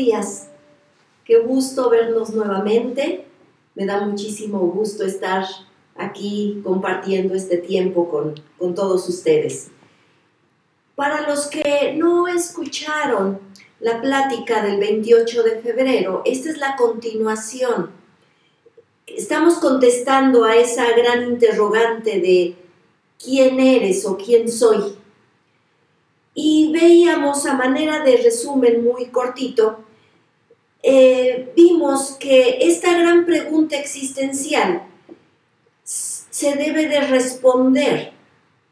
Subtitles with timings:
[0.00, 0.48] días.
[1.24, 3.26] Qué gusto vernos nuevamente.
[3.74, 5.44] Me da muchísimo gusto estar
[5.94, 9.68] aquí compartiendo este tiempo con, con todos ustedes.
[10.94, 13.40] Para los que no escucharon
[13.78, 17.90] la plática del 28 de febrero, esta es la continuación.
[19.06, 22.56] Estamos contestando a esa gran interrogante de
[23.22, 24.96] quién eres o quién soy.
[26.32, 29.84] Y veíamos a manera de resumen muy cortito,
[30.82, 34.86] eh, vimos que esta gran pregunta existencial
[35.84, 38.12] se debe de responder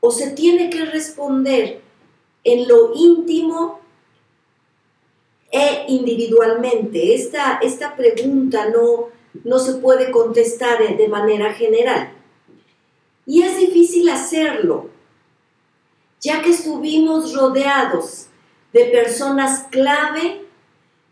[0.00, 1.82] o se tiene que responder
[2.44, 3.80] en lo íntimo
[5.50, 7.14] e individualmente.
[7.14, 9.08] Esta, esta pregunta no,
[9.44, 12.12] no se puede contestar de manera general.
[13.26, 14.88] Y es difícil hacerlo,
[16.20, 18.28] ya que estuvimos rodeados
[18.72, 20.47] de personas clave,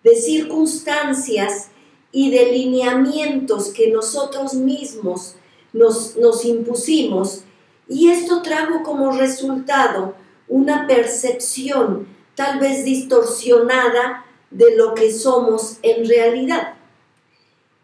[0.07, 1.71] de circunstancias
[2.13, 5.35] y de lineamientos que nosotros mismos
[5.73, 7.43] nos, nos impusimos,
[7.89, 10.15] y esto trajo como resultado
[10.47, 16.75] una percepción tal vez distorsionada de lo que somos en realidad.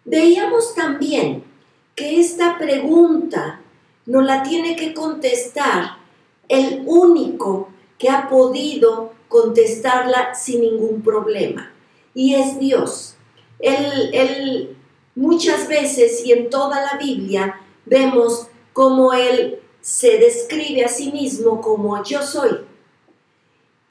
[0.04, 1.42] Veíamos también
[1.96, 3.60] que esta pregunta
[4.06, 5.96] no la tiene que contestar
[6.48, 11.71] el único que ha podido contestarla sin ningún problema,
[12.14, 13.16] y es Dios.
[13.58, 14.76] Él,
[15.14, 21.60] muchas veces y en toda la Biblia vemos cómo Él se describe a sí mismo
[21.60, 22.60] como yo soy.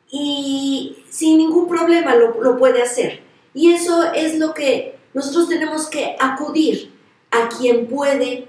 [0.10, 3.22] Y sin ningún problema lo, lo puede hacer.
[3.54, 6.92] Y eso es lo que nosotros tenemos que acudir
[7.32, 8.48] a quien puede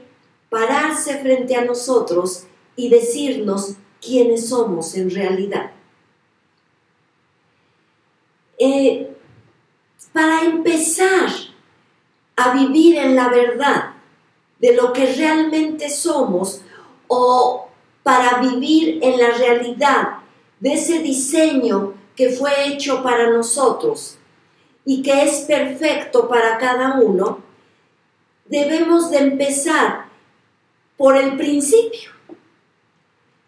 [0.50, 2.44] pararse frente a nosotros
[2.76, 5.70] y decirnos quiénes somos en realidad.
[8.58, 9.11] Eh,
[10.12, 11.28] para empezar
[12.36, 13.92] a vivir en la verdad
[14.58, 16.62] de lo que realmente somos
[17.08, 17.68] o
[18.02, 20.18] para vivir en la realidad
[20.60, 24.18] de ese diseño que fue hecho para nosotros
[24.84, 27.40] y que es perfecto para cada uno,
[28.46, 30.06] debemos de empezar
[30.96, 32.10] por el principio,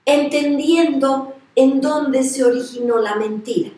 [0.05, 3.71] entendiendo en dónde se originó la mentira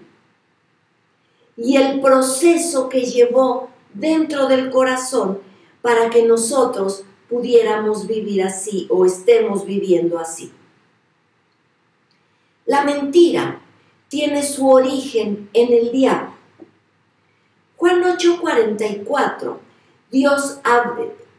[1.56, 5.40] y el proceso que llevó dentro del corazón
[5.80, 10.52] para que nosotros pudiéramos vivir así o estemos viviendo así.
[12.66, 13.60] La mentira
[14.08, 16.32] tiene su origen en el diablo.
[17.76, 19.58] Juan 8:44,
[20.10, 20.60] Dios,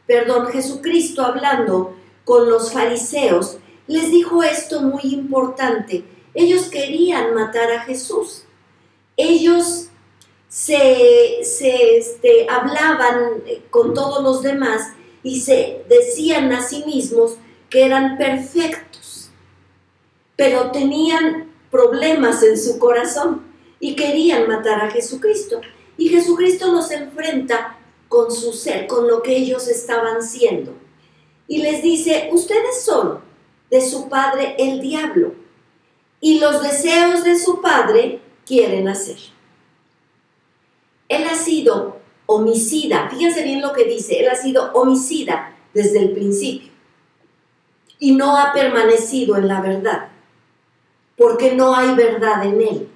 [0.05, 3.57] perdón, Jesucristo hablando con los fariseos,
[3.87, 6.03] les dijo esto muy importante.
[6.33, 8.43] Ellos querían matar a Jesús.
[9.15, 9.89] Ellos
[10.47, 14.93] se, este, hablaban con todos los demás
[15.23, 17.35] y se decían a sí mismos
[17.69, 19.29] que eran perfectos,
[20.35, 23.45] pero tenían problemas en su corazón
[23.79, 25.61] y querían matar a Jesucristo.
[25.97, 27.77] Y Jesucristo los enfrenta
[28.07, 30.73] con su ser, con lo que ellos estaban siendo
[31.47, 33.19] y les dice, ustedes son
[33.69, 35.33] de su padre el diablo
[36.19, 39.17] y los deseos de su padre quieren hacer.
[41.09, 46.11] Él ha sido homicida, fíjense bien lo que dice, él ha sido homicida desde el
[46.11, 46.71] principio
[47.99, 50.09] y no ha permanecido en la verdad,
[51.17, 52.89] porque no hay verdad en él.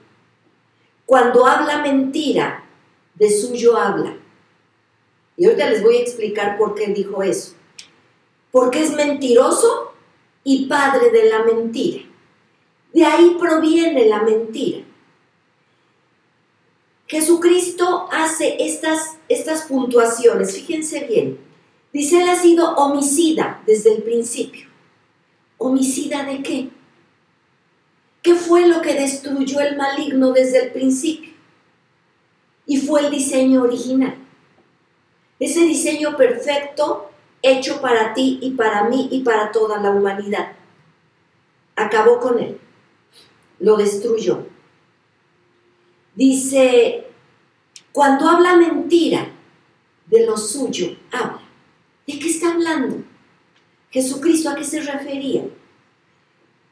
[1.05, 2.63] Cuando habla mentira,
[3.15, 4.15] de suyo habla.
[5.37, 7.55] Y ahorita les voy a explicar por qué dijo eso
[8.51, 9.93] porque es mentiroso
[10.43, 12.03] y padre de la mentira.
[12.93, 14.83] De ahí proviene la mentira.
[17.11, 21.37] Jesucristo hace estas, estas puntuaciones, fíjense bien.
[21.91, 24.69] Dice, él ha sido homicida desde el principio.
[25.57, 26.69] ¿Homicida de qué?
[28.21, 31.33] ¿Qué fue lo que destruyó el maligno desde el principio?
[32.65, 34.15] Y fue el diseño original.
[35.37, 40.53] Ese diseño perfecto hecho para ti y para mí y para toda la humanidad.
[41.75, 42.57] Acabó con él,
[43.59, 44.45] lo destruyó.
[46.15, 47.07] Dice,
[47.91, 49.27] cuando habla mentira
[50.07, 51.41] de lo suyo, habla.
[52.07, 53.03] ¿De qué está hablando?
[53.89, 55.43] Jesucristo, ¿a qué se refería?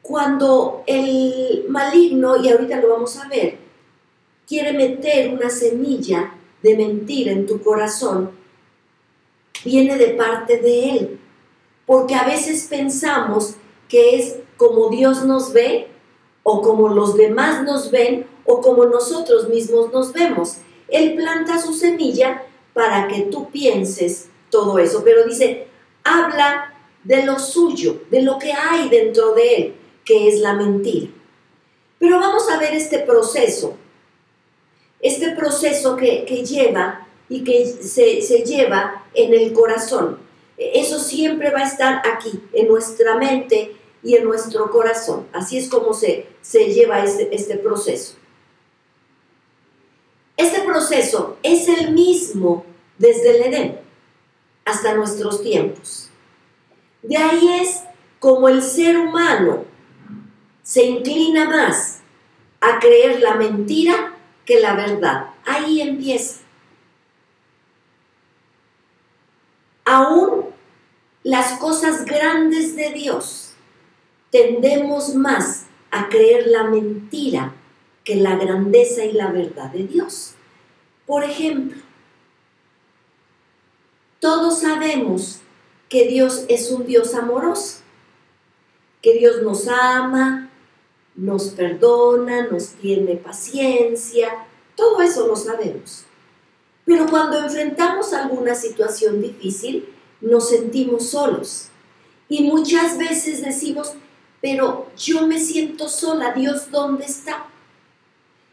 [0.02, 3.58] Cuando el maligno, y ahorita lo vamos a ver,
[4.46, 8.30] quiere meter una semilla de mentira en tu corazón,
[9.64, 11.20] viene de parte de Él.
[11.86, 13.56] Porque a veces pensamos
[13.88, 15.88] que es como Dios nos ve
[16.42, 20.58] o como los demás nos ven o como nosotros mismos nos vemos.
[20.90, 22.42] Él planta su semilla
[22.72, 25.66] para que tú pienses todo eso, pero dice,
[26.04, 31.08] habla de lo suyo, de lo que hay dentro de él, que es la mentira.
[31.98, 33.76] Pero vamos a ver este proceso,
[35.00, 40.18] este proceso que, lleva y que se, se lleva en el corazón.
[40.56, 45.26] Eso siempre va a estar aquí, en nuestra mente y en nuestro corazón.
[45.32, 48.14] Así es como se, se lleva este, este proceso.
[50.40, 52.64] Este proceso es el mismo
[52.96, 53.80] desde el Edén
[54.64, 56.08] hasta nuestros tiempos.
[57.02, 57.82] De ahí es
[58.18, 59.66] como el ser humano
[60.62, 62.00] se inclina más
[62.62, 64.14] a creer la mentira
[64.46, 65.26] que la verdad.
[65.44, 66.40] Ahí empieza.
[69.84, 70.46] Aún
[71.22, 73.52] las cosas grandes de Dios
[74.30, 77.56] tendemos más a creer la mentira
[78.10, 80.32] que la grandeza y la verdad de Dios.
[81.06, 81.80] Por ejemplo,
[84.18, 85.38] todos sabemos
[85.88, 87.82] que Dios es un Dios amoroso,
[89.00, 90.50] que Dios nos ama,
[91.14, 96.04] nos perdona, nos tiene paciencia, todo eso lo sabemos.
[96.84, 99.88] Pero cuando enfrentamos alguna situación difícil,
[100.20, 101.68] nos sentimos solos.
[102.28, 103.92] Y muchas veces decimos,
[104.40, 107.46] pero yo me siento sola, Dios, ¿dónde está?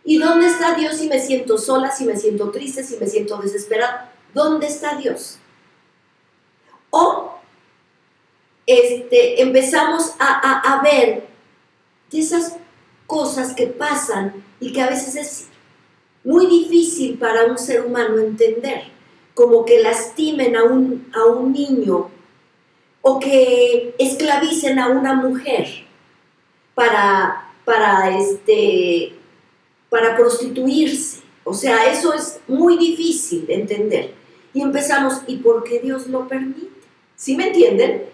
[0.07, 3.35] ¿Y dónde está Dios si me siento sola, si me siento triste, si me siento
[3.39, 4.13] desesperada?
[4.33, 5.37] ¿Dónde está Dios?
[6.91, 7.33] O
[8.65, 11.27] este, empezamos a, ver
[12.09, 12.55] esas
[13.05, 15.47] cosas que pasan y que a veces es
[16.23, 18.83] muy difícil para un ser humano entender,
[19.33, 22.09] como que lastimen a un, a un niño
[23.01, 25.67] o que esclavicen a una mujer
[26.75, 29.16] para, para, este,
[29.89, 31.21] para prostituirse.
[31.43, 34.13] O sea, eso es muy difícil de entender.
[34.53, 36.67] Y empezamos, ¿y por qué Dios lo permite?
[37.15, 38.05] ¿Sí me entienden?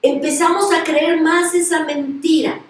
[0.00, 2.60] Empezamos a creer más esa mentira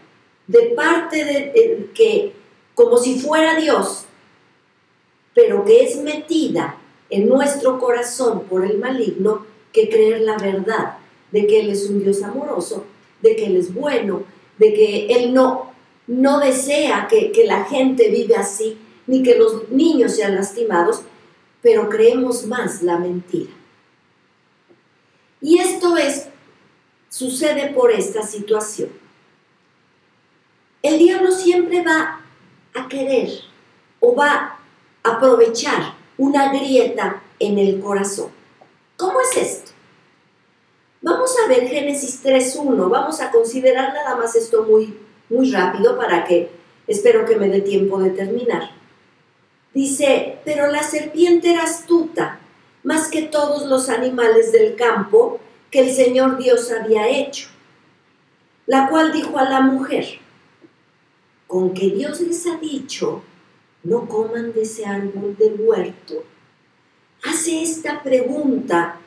[0.47, 2.33] de parte de, que,
[2.75, 4.05] como si fuera Dios,
[5.35, 6.77] pero que es metida
[7.11, 10.99] en nuestro corazón por el maligno, que creer la verdad
[11.31, 12.85] de que Él es un Dios amoroso,
[13.23, 14.23] de que Él es bueno,
[14.59, 15.72] de que Él no,
[16.07, 21.03] no desea que, que la gente vive así, ni que los niños sean lastimados,
[21.61, 23.53] pero creemos más la mentira.
[25.41, 26.29] Y esto es,
[27.09, 28.91] sucede por esta situación.
[30.83, 32.21] El diablo siempre va
[32.75, 33.31] a querer
[34.01, 34.59] o va
[35.03, 38.31] a aprovechar una grieta en el corazón.
[38.97, 39.73] ¿Cómo es esto?
[41.01, 44.97] Vamos a ver Génesis 3.1, vamos a considerar nada más esto muy,
[45.33, 46.51] muy rápido para que
[46.87, 48.71] espero que me dé tiempo de terminar.
[49.73, 52.39] Dice, pero la serpiente era astuta
[52.85, 55.41] más que todos los animales del campo
[55.71, 57.49] que el Señor Dios había hecho,
[58.67, 60.21] la cual dijo a la mujer,
[61.47, 63.23] con que Dios les ha dicho,
[63.85, 66.25] no coman de ese árbol del huerto,
[67.25, 68.99] hace esta pregunta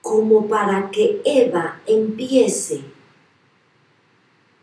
[0.00, 2.80] como para que Eva empiece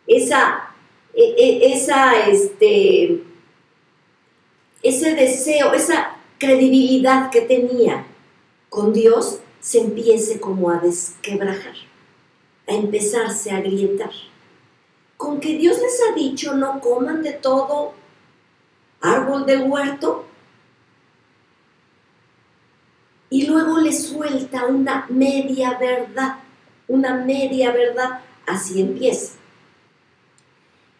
[0.07, 0.70] esa,
[1.13, 3.23] esa, este,
[4.83, 8.05] ese deseo, esa credibilidad que tenía
[8.69, 11.75] con Dios se empiece como a desquebrajar,
[12.67, 14.11] a empezarse a agrietar.
[15.17, 17.93] Con que Dios les ha dicho no coman de todo
[19.01, 20.25] árbol del huerto
[23.29, 26.37] y luego le suelta una media verdad,
[26.87, 29.40] una media verdad, así empieza.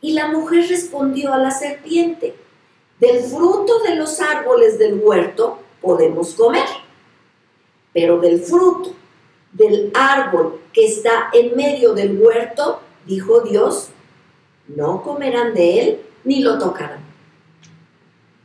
[0.01, 2.35] Y la mujer respondió a la serpiente,
[2.99, 6.65] del fruto de los árboles del huerto podemos comer
[7.93, 8.93] pero del fruto
[9.51, 13.89] del árbol que está en medio del huerto, dijo Dios,
[14.67, 17.01] no comerán de él ni lo tocarán,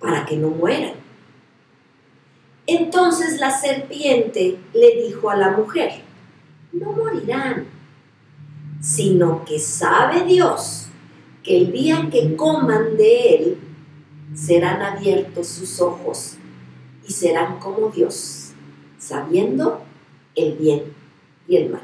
[0.00, 0.94] para que no mueran.
[2.66, 6.00] Entonces la serpiente le dijo a la mujer,
[6.72, 7.66] no morirán,
[8.80, 10.85] sino que sabe Dios
[11.46, 13.58] que el día que coman de él,
[14.34, 16.34] serán abiertos sus ojos
[17.06, 18.50] y serán como Dios
[18.98, 19.80] sabiendo
[20.34, 20.92] el bien
[21.46, 21.82] y el mal.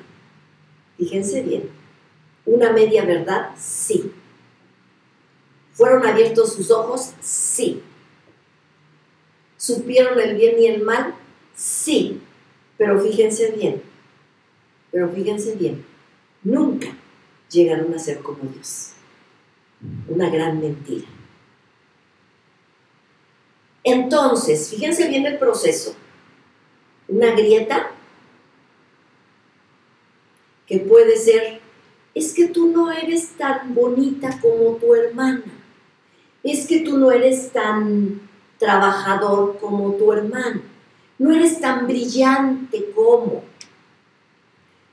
[0.98, 1.70] Fíjense bien,
[2.44, 4.12] una media verdad, sí.
[5.72, 7.12] ¿Fueron abiertos sus ojos?
[7.20, 7.80] Sí.
[9.56, 11.14] ¿Supieron el bien y el mal?
[11.54, 12.20] Sí.
[12.76, 13.80] Pero fíjense bien,
[14.90, 15.84] pero fíjense bien,
[16.42, 16.88] nunca
[17.48, 18.91] llegaron a ser como Dios.
[20.08, 21.06] Una gran mentira.
[23.84, 25.94] Entonces, fíjense bien el proceso.
[27.08, 27.90] Una grieta
[30.66, 31.60] que puede ser,
[32.14, 35.42] es que tú no eres tan bonita como tu hermana,
[36.42, 38.20] es que tú no eres tan
[38.58, 40.62] trabajador como tu hermano,
[41.18, 43.42] no eres tan brillante como,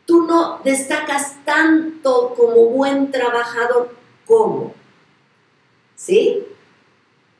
[0.06, 4.74] tú no destacas tanto como buen trabajador como,
[6.00, 6.40] ¿sí?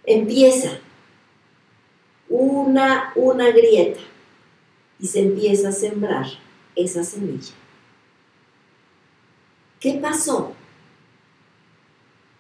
[0.04, 0.80] Empieza
[2.28, 4.02] una, una grieta
[5.00, 6.26] y se empieza a sembrar
[6.76, 7.54] esa semilla.
[9.80, 10.52] ¿Qué pasó?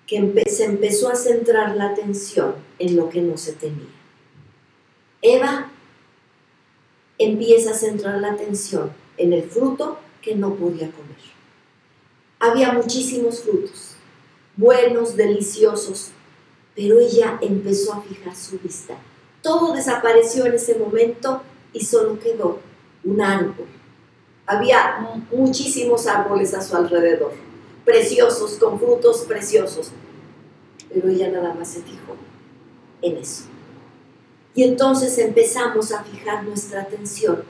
[0.06, 3.88] Que se empezó a centrar la atención en lo que no se tenía.
[5.22, 5.72] Eva
[7.18, 11.18] empieza a centrar la atención en el fruto que no podía comer.
[12.40, 13.96] Había muchísimos frutos,
[14.60, 16.12] buenos, deliciosos,
[16.76, 18.96] pero ella empezó a fijar su vista.
[19.42, 22.60] Todo desapareció en ese momento y solo quedó
[23.06, 23.68] un árbol.
[24.46, 25.00] Había
[25.32, 27.32] muchísimos árboles a su alrededor,
[27.86, 29.92] preciosos, con frutos preciosos,
[30.94, 32.16] pero ella nada más se fijó
[33.02, 33.44] en eso.
[34.56, 37.44] Y entonces empezamos a fijar nuestra atención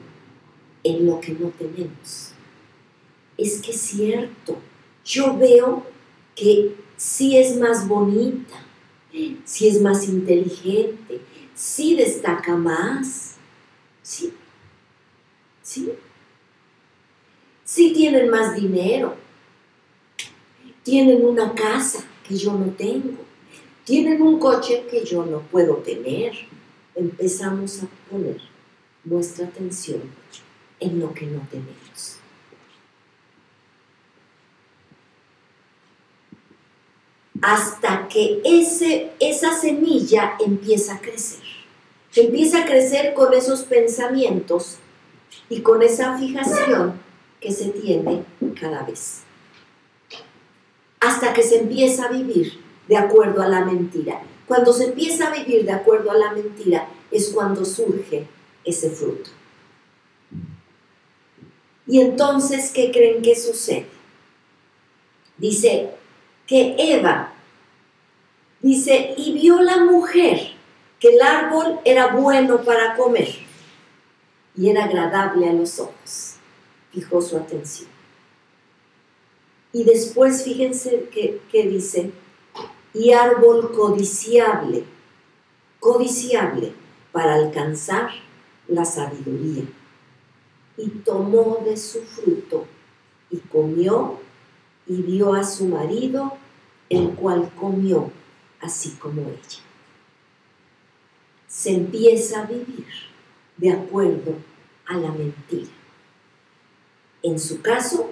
[0.83, 2.33] en lo que no tenemos.
[3.37, 4.57] Es que es cierto,
[5.03, 5.83] yo veo
[6.35, 8.55] que sí es más bonita,
[9.45, 11.21] sí es más inteligente,
[11.55, 13.35] sí destaca más,
[14.03, 14.33] sí,
[15.63, 15.93] sí,
[17.63, 19.15] sí tienen más dinero,
[20.83, 23.23] tienen una casa que yo no tengo,
[23.85, 26.33] tienen un coche que yo no puedo tener.
[26.95, 28.41] Empezamos a poner
[29.05, 30.01] nuestra atención
[30.81, 32.18] en lo que no tenemos.
[37.41, 41.39] Hasta que ese, esa semilla empieza a crecer.
[42.15, 44.77] Empieza a crecer con esos pensamientos
[45.49, 46.99] y con esa fijación
[47.39, 48.23] que se tiene
[48.59, 49.21] cada vez.
[50.99, 54.21] Hasta que se empieza a vivir de acuerdo a la mentira.
[54.47, 58.27] Cuando se empieza a vivir de acuerdo a la mentira es cuando surge
[58.65, 59.29] ese fruto.
[61.87, 63.87] Y entonces, ¿qué creen que sucede?
[65.37, 65.91] Dice,
[66.49, 67.31] que Eva
[68.59, 70.55] dice, y vio la mujer
[70.99, 73.29] que el árbol era bueno para comer
[74.57, 76.37] y era agradable a los ojos.
[76.91, 77.87] Fijó su atención.
[79.71, 82.11] Y después fíjense que, que dice,
[82.95, 84.83] y árbol codiciable,
[85.79, 86.73] codiciable
[87.11, 88.09] para alcanzar
[88.67, 89.65] la sabiduría.
[90.77, 92.65] Y tomó de su fruto
[93.29, 94.19] y comió
[94.89, 96.35] y vio a su marido,
[96.89, 98.11] el cual comió
[98.59, 99.59] así como ella.
[101.47, 102.87] Se empieza a vivir
[103.57, 104.33] de acuerdo
[104.87, 105.69] a la mentira.
[107.21, 108.11] En su caso,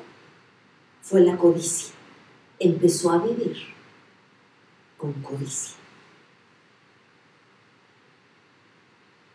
[1.01, 1.95] fue la codicia.
[2.59, 3.57] Empezó a vivir
[4.97, 5.75] con codicia.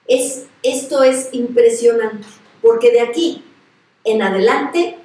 [0.06, 2.26] Es, esto es impresionante,
[2.60, 3.42] porque de aquí
[4.04, 4.98] en adelante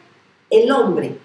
[0.49, 1.17] el hombre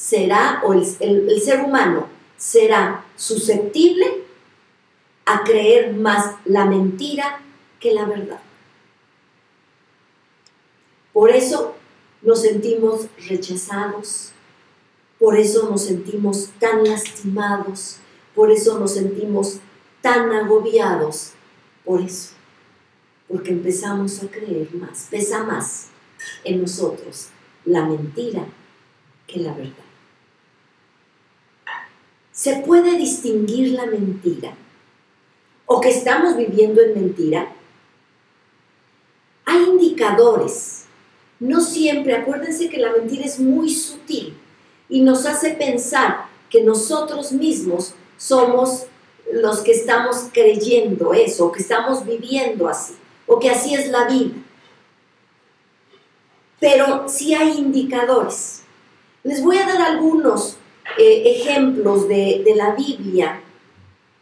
[0.00, 4.24] será, o el, ser humano será susceptible
[5.26, 7.42] a creer más la mentira
[7.78, 8.40] que la verdad.
[11.12, 11.74] Por eso
[12.22, 14.32] nos sentimos rechazados,
[15.18, 17.98] por eso nos sentimos tan lastimados,
[18.34, 19.58] por eso nos sentimos
[20.00, 21.32] tan agobiados,
[21.84, 22.30] por eso,
[23.28, 25.88] porque empezamos a creer más, pesa más
[26.42, 27.28] en nosotros
[27.66, 28.46] la mentira
[29.26, 29.89] que la verdad.
[32.40, 34.54] ¿Se puede distinguir la mentira?
[35.66, 37.52] ¿O que estamos viviendo en mentira?
[39.44, 40.86] Hay indicadores.
[41.38, 44.38] No siempre, acuérdense que la mentira es muy sutil
[44.88, 48.86] y nos hace pensar que nosotros mismos somos
[49.30, 52.94] los que estamos creyendo eso, que estamos viviendo así,
[53.26, 54.32] o que así es la vida.
[56.58, 58.62] Pero sí hay indicadores.
[59.24, 60.56] Les voy a dar algunos
[60.98, 63.40] eh, ejemplos de, la Biblia,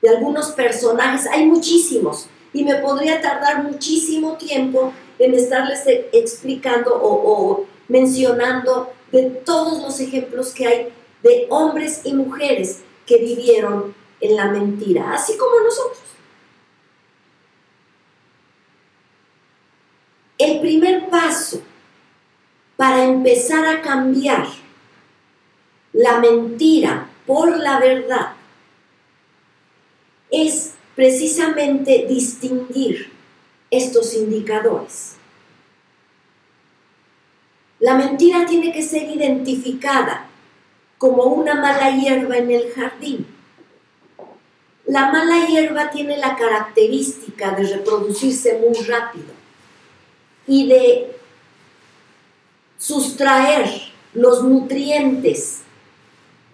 [0.03, 6.99] de algunos personajes, hay muchísimos, y me podría tardar muchísimo tiempo en estarles e, explicando
[7.03, 10.89] o, mencionando de todos los ejemplos que hay
[11.23, 16.03] de hombres y mujeres que vivieron en la mentira, así como nosotros.
[20.37, 21.61] El primer paso
[22.77, 24.47] para empezar a cambiar
[25.99, 28.35] la mentira por la verdad
[30.31, 33.11] es precisamente distinguir
[33.69, 35.17] estos indicadores.
[37.81, 40.29] La mentira tiene que ser identificada
[40.99, 43.27] como una mala hierba en el jardín.
[44.87, 49.33] La mala hierba tiene la característica de reproducirse muy rápido
[50.47, 51.17] y de
[52.79, 53.69] sustraer
[54.15, 55.63] los nutrientes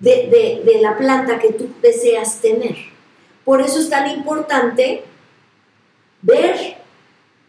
[0.00, 2.76] de, la planta que tú deseas tener.
[3.44, 5.04] Por eso es tan importante
[6.22, 6.76] ver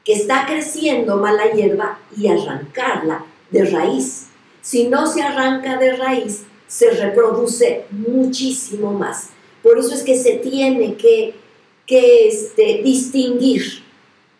[0.03, 4.27] que está creciendo mala hierba y arrancarla de raíz.
[4.61, 9.29] Si no se arranca de raíz, se reproduce muchísimo más.
[9.63, 11.35] Por eso es que se tiene que,
[11.85, 13.83] que este, distinguir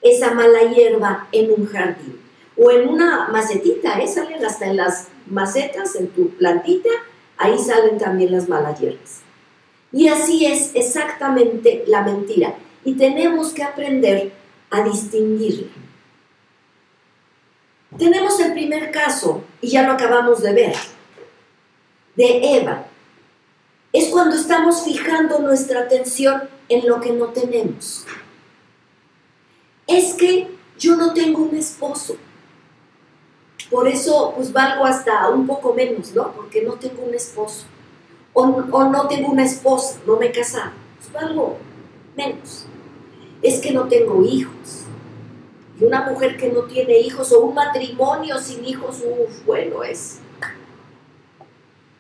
[0.02, 2.20] esa mala hierba en un jardín
[2.58, 4.08] o en una macetita, ¿eh?
[4.08, 6.90] salen hasta en las macetas, en tu plantita,
[7.38, 9.22] ahí salen también las malas hierbas.
[9.92, 12.56] Y así es exactamente la mentira.
[12.84, 14.34] Y tenemos que aprender
[14.70, 15.72] a distinguirla.
[17.98, 20.76] Tenemos el primer caso, y ya lo acabamos de ver,
[22.16, 22.88] de Eva.
[23.94, 28.06] Es cuando estamos fijando nuestra atención en lo que no tenemos.
[29.88, 32.18] Es que yo no tengo un esposo.
[33.70, 36.32] Por eso, pues valgo hasta un poco menos, ¿no?
[36.34, 37.66] Porque no tengo un esposo.
[38.34, 40.72] O, no tengo una esposa, no me he casado.
[40.98, 41.58] Pues valgo
[42.16, 42.66] menos.
[43.42, 44.84] Es que no tengo hijos.
[45.80, 50.20] Y una mujer que no tiene hijos o un matrimonio sin hijos, uff, bueno, es.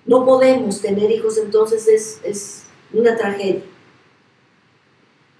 [0.05, 3.63] No podemos tener hijos, entonces es, es una tragedia.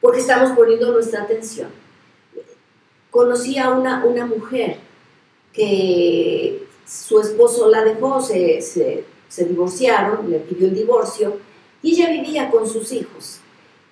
[0.02, 1.70] Porque estamos poniendo nuestra atención.
[3.12, 4.80] Conocí a una, una mujer
[5.56, 11.40] que su esposo la dejó, se, se, divorciaron, le pidió el divorcio,
[11.82, 13.40] y ella vivía con sus hijos.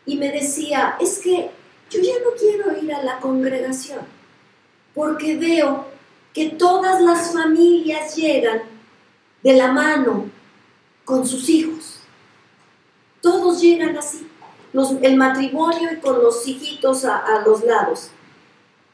[0.06, 1.50] Y me decía, es que
[1.90, 4.02] yo ya no quiero ir a la congregación,
[4.94, 5.86] porque veo
[6.34, 8.64] que todas las familias llegan
[9.42, 10.26] de la mano
[11.06, 12.00] con sus hijos.
[13.22, 14.28] Todos llegan así,
[15.02, 18.10] el matrimonio y con los hijitos a, a los lados.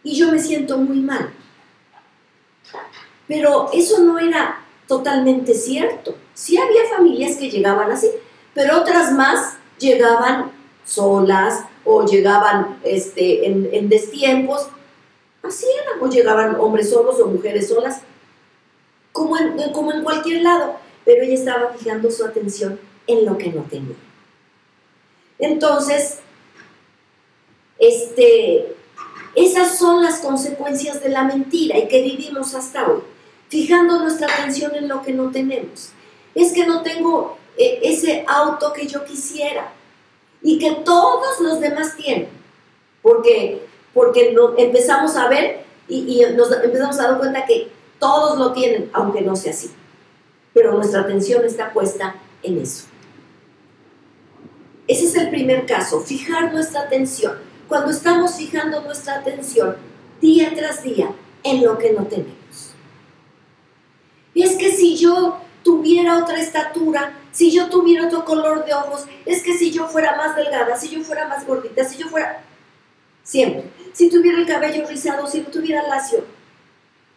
[0.03, 1.33] Y yo me siento muy mal.
[3.29, 6.15] Pero eso no era totalmente cierto.
[6.33, 8.09] Sí había familias que llegaban así,
[8.55, 10.51] pero otras más llegaban
[10.83, 14.67] solas o llegaban este, en, destiempos.
[15.43, 18.01] Así era, o llegaban hombres solos o mujeres solas,
[19.11, 20.77] como en, como en cualquier lado.
[21.05, 23.95] Pero ella estaba fijando su atención en lo que no tenía.
[25.37, 26.17] Entonces,
[27.77, 28.75] este,
[29.35, 33.01] esas son las consecuencias de la mentira y que vivimos hasta hoy
[33.49, 35.89] fijando nuestra atención en lo que no tenemos.
[36.33, 39.73] Es que no tengo eh, ese auto que yo quisiera
[40.41, 42.29] y que todos los demás tienen,
[43.01, 48.37] porque, porque no, empezamos a ver y, y nos empezamos a dar cuenta que todos
[48.37, 49.71] lo tienen, aunque no sea así.
[50.53, 52.85] Pero nuestra atención está puesta en eso.
[54.87, 57.33] Ese es el primer caso, fijar nuestra atención.
[57.67, 59.75] Cuando estamos fijando nuestra atención
[60.21, 61.11] día tras día
[61.43, 62.38] en lo que no tenemos.
[64.43, 69.43] Es que si yo tuviera otra estatura, si yo tuviera otro color de ojos, es
[69.43, 72.43] que si yo fuera más delgada, si yo fuera más gordita, si yo fuera...
[73.23, 73.69] Siempre.
[73.93, 76.23] Si tuviera el cabello rizado, si no tuviera lacio.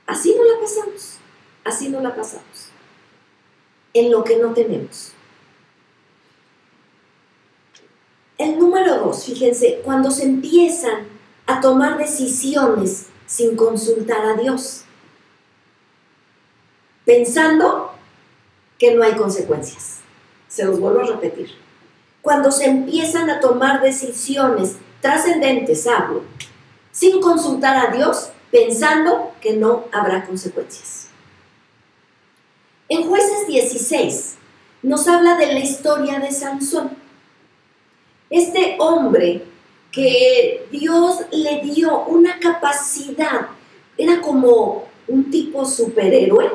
[0.06, 1.18] Así no la pasamos.
[1.64, 2.68] Así no la pasamos.
[3.94, 5.12] En lo que no tenemos.
[8.36, 11.06] El número dos, fíjense, cuando se empiezan
[11.46, 14.81] a tomar decisiones sin consultar a Dios
[17.04, 17.92] pensando
[18.78, 20.00] que no hay consecuencias.
[20.48, 21.50] Se los vuelvo a repetir.
[22.20, 26.22] Cuando se empiezan a tomar decisiones trascendentes, hablo,
[26.92, 31.08] sin consultar a Dios, pensando que no habrá consecuencias.
[32.88, 34.34] En jueces 16
[34.82, 36.90] nos habla de la historia de Sansón.
[38.28, 39.44] Este hombre
[39.92, 43.48] que Dios le dio una capacidad,
[43.96, 46.50] era como un tipo superhéroe,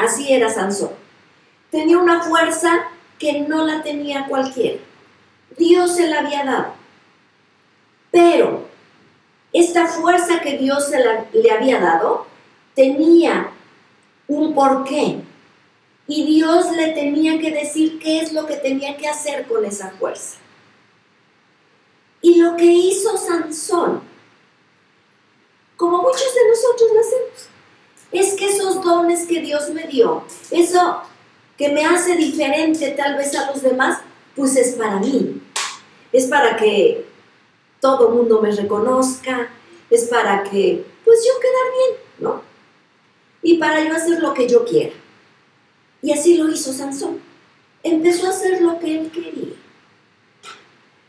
[0.00, 0.92] Así era Sansón.
[1.70, 4.80] Tenía una fuerza que no la tenía cualquiera.
[5.58, 6.72] Dios se la había dado.
[8.10, 8.66] Pero
[9.52, 10.90] esta fuerza que Dios
[11.32, 12.26] le había dado
[12.74, 13.50] tenía
[14.26, 15.20] un porqué.
[16.06, 19.90] Y Dios le tenía que decir qué es lo que tenía que hacer con esa
[19.90, 20.38] fuerza.
[22.22, 24.00] Y lo que hizo Sansón,
[25.76, 27.59] como muchos de nosotros lo hacemos,
[28.12, 31.02] es que esos dones que Dios me dio, eso
[31.56, 33.98] que me hace diferente tal vez a los demás,
[34.34, 35.42] pues es para mí.
[36.12, 37.04] Es para que
[37.80, 39.50] todo el mundo me reconozca,
[39.90, 42.42] es para que, pues yo quedar bien, ¿no?
[43.42, 44.94] Y para yo hacer lo que yo quiera.
[46.02, 47.20] Y así lo hizo Sansón.
[47.82, 49.54] Empezó a hacer lo que él quería.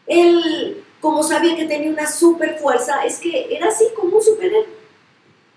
[0.07, 4.80] Él, como sabía que tenía una super fuerza, es que era así como un superhéroe.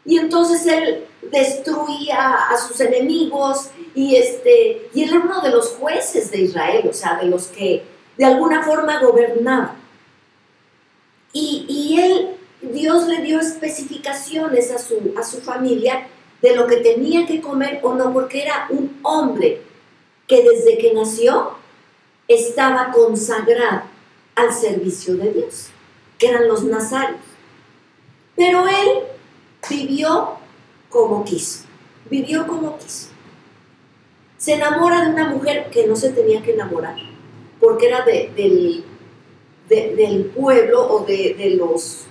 [0.05, 5.71] Y entonces él destruía a sus enemigos y, este, y él era uno de los
[5.71, 7.85] jueces de Israel, o sea, de los que
[8.17, 9.77] de alguna forma gobernaban.
[11.33, 16.07] Y, y él, Dios le dio especificaciones a su, a su familia
[16.43, 19.63] de lo que tenía que comer o no, porque era un hombre
[20.27, 21.53] que desde que nació
[22.29, 23.83] estaba consagrado
[24.35, 25.69] al servicio de Dios,
[26.19, 27.21] que eran los nazarios.
[28.37, 29.05] Pero él
[29.69, 30.35] vivió
[30.89, 31.65] como quiso,
[32.11, 33.09] vivió como quiso.
[34.37, 36.97] Se enamora de una mujer que no se tenía que enamorar,
[37.61, 38.85] porque era del,
[39.69, 42.05] del pueblo o de, los,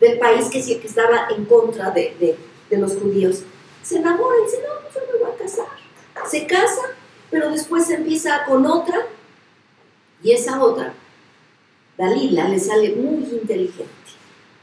[0.00, 2.36] del país que, que estaba en contra de,
[2.70, 3.42] los judíos.
[3.82, 5.66] Se enamora y dice, no, yo me voy a casar.
[6.28, 6.82] Se casa,
[7.30, 9.06] pero después se empieza con otra
[10.22, 10.94] y esa otra,
[11.98, 13.92] Dalila, le sale muy inteligente,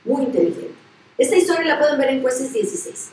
[0.06, 0.79] muy inteligente.
[1.20, 3.10] Esta historia la pueden ver en Jueces 16.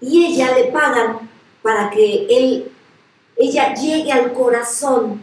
[0.00, 1.28] Y ella le pagan
[1.60, 2.70] para que él,
[3.36, 5.20] ella llegue al corazón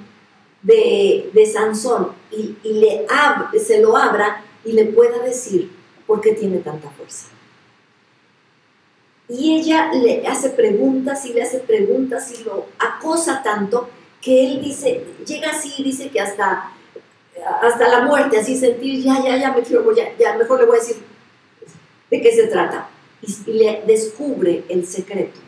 [0.62, 3.08] de, Sansón y, le
[3.58, 5.72] se lo abra y le pueda decir
[6.06, 7.28] por qué tiene tanta fuerza.
[9.30, 13.90] Y ella le hace preguntas y le hace preguntas y lo acosa tanto
[14.22, 16.72] que él dice, llega así y dice que hasta,
[17.62, 20.78] hasta la muerte, así sentir, ya, ya, ya, me quiero, ya, ya, mejor le voy
[20.78, 21.13] a decir
[22.14, 22.90] de qué se trata.
[23.24, 25.40] Y, le descubre el secreto.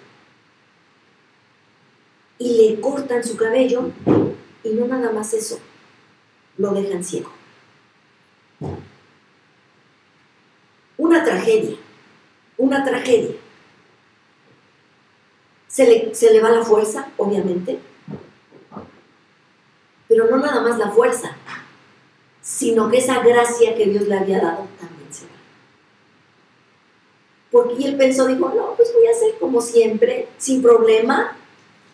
[2.39, 3.91] Y le cortan su cabello
[4.63, 5.60] y no nada más eso,
[6.58, 7.32] lo dejan ciego.
[10.97, 11.78] Una tragedia,
[12.58, 13.36] una tragedia.
[15.67, 17.78] Se le, se le va la fuerza, obviamente,
[20.08, 21.36] pero no nada más la fuerza,
[22.41, 24.74] sino que esa gracia que Dios le había dado
[27.55, 31.37] porque, y él pensó, dijo, no, pues voy a hacer como siempre, sin problema,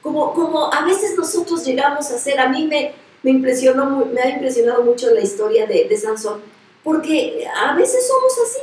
[0.02, 4.30] como, como a veces nosotros llegamos a hacer, a mí me, me, impresionó, me ha
[4.32, 6.42] impresionado mucho la historia de, de Sansón,
[6.84, 8.62] porque a veces somos así,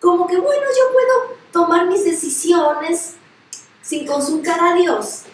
[0.00, 3.16] como que bueno, yo puedo tomar mis decisiones
[3.82, 5.24] sin consultar a Dios.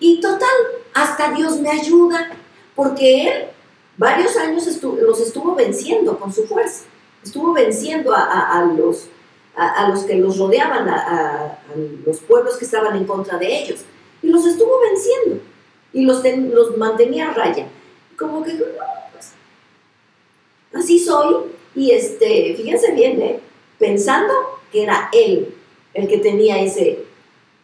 [0.00, 0.48] Y total,
[0.94, 2.30] hasta Dios me ayuda,
[2.74, 3.48] porque Él
[3.98, 6.84] varios años los estuvo venciendo con su fuerza,
[7.22, 9.10] estuvo venciendo a, a los
[9.56, 11.58] a, los que los rodeaban, a,
[12.04, 13.80] los pueblos que estaban en contra de ellos.
[14.22, 15.40] Y los estuvo venciendo
[15.92, 17.66] y los, los mantenía a raya.
[18.18, 18.64] Como que, no,
[19.12, 19.32] pues,
[20.74, 21.36] así soy.
[21.74, 23.40] Y este, fíjense bien, ¿eh?
[23.78, 24.32] pensando
[24.72, 25.54] que era él
[25.94, 27.04] el que tenía ese,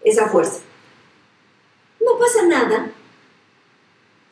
[0.02, 0.60] esa fuerza.
[2.00, 2.92] No pasa nada.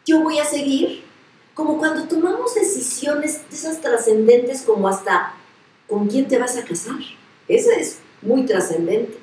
[0.06, 1.04] Yo voy a seguir.
[1.54, 5.34] Como cuando tomamos decisiones de esas trascendentes como hasta
[5.86, 6.96] con quién te vas a casar.
[7.50, 9.18] Eso es muy trascendente.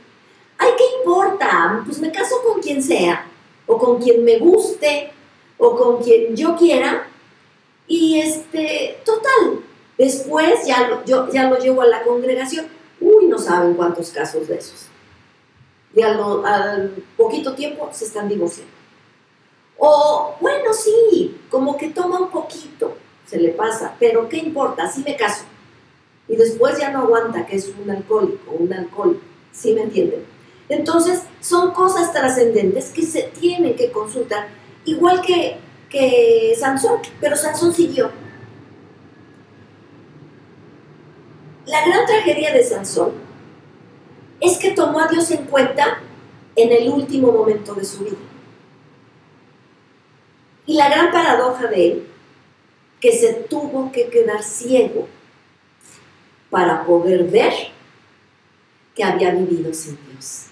[0.58, 1.82] Ay, ¿qué importa?
[1.86, 3.26] Pues me caso con quien sea,
[3.66, 5.12] o con quien me guste,
[5.58, 7.08] o con quien yo quiera.
[7.88, 9.62] Y este, total,
[9.98, 12.68] después ya lo, yo, ya lo llevo a la congregación.
[13.00, 14.88] Uy, no saben cuántos casos de esos.
[15.96, 18.74] Y al, poquito tiempo se están divorciando.
[19.78, 24.84] O, bueno, sí, como que toma un poquito, se le pasa, pero ¿qué importa?
[24.84, 25.46] Así me caso
[26.28, 30.26] y después ya no aguanta que es un alcohólico, un alcohólico, ¿sí me entienden?
[30.70, 34.48] Entonces, son cosas trascendentes que se tienen que consultar,
[34.86, 35.58] igual que,
[35.90, 38.12] que Sansón, pero Sansón siguió.
[41.66, 43.12] La gran tragedia de Sansón
[44.42, 46.00] es que tomó a Dios en cuenta
[46.56, 48.18] en el último momento de su vida.
[50.66, 52.08] Y la gran paradoja de él,
[53.00, 55.08] que se tuvo que quedar ciego
[56.50, 57.54] para poder ver
[58.96, 60.48] que había vivido sin Dios.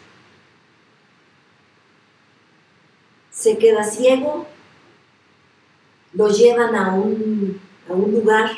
[3.32, 4.46] Se queda ciego,
[6.14, 8.52] lo llevan a un, lugar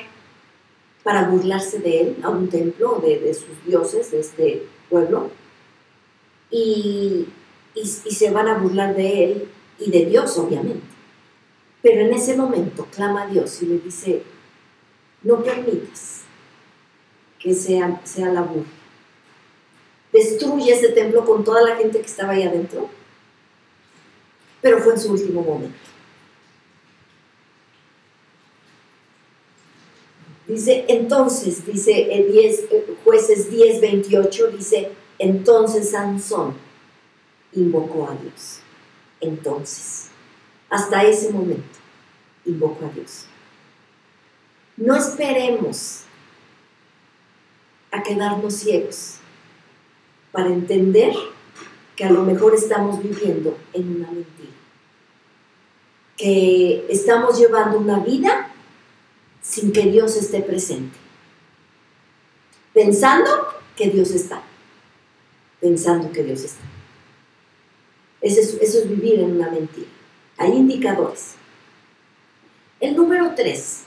[1.04, 5.32] para burlarse de él, a un templo de, sus dioses, de este pueblo,
[6.52, 7.28] y,
[7.76, 9.47] y se van a burlar de él
[9.80, 10.86] y de Dios, obviamente.
[11.82, 14.23] Pero en ese momento clama a Dios y le dice,
[15.23, 16.16] no permitas
[17.39, 18.65] que sea, sea la burla.
[20.12, 22.89] Destruye ese templo con toda la gente que estaba ahí adentro,
[24.62, 25.78] pero fue en su último momento.
[30.47, 32.65] Dice, entonces, dice el 10,
[33.04, 36.56] jueces 10, 28, dice, entonces Sansón
[37.52, 38.60] invocó a Dios.
[39.19, 40.08] Entonces,
[40.69, 41.78] hasta ese momento,
[42.45, 43.26] invocó a Dios.
[44.78, 46.04] No esperemos
[47.91, 49.15] a quedarnos ciegos
[50.32, 51.13] para entender
[51.95, 54.52] que a lo mejor estamos viviendo en una mentira,
[56.15, 58.52] que estamos llevando una vida
[59.41, 60.97] sin que Dios esté presente,
[62.73, 63.30] pensando
[63.76, 64.43] que Dios está,
[65.60, 66.63] pensando que Dios está.
[68.21, 69.88] Eso es, eso es vivir en una mentira.
[70.38, 71.36] Hay indicadores.
[72.80, 73.84] El número tres,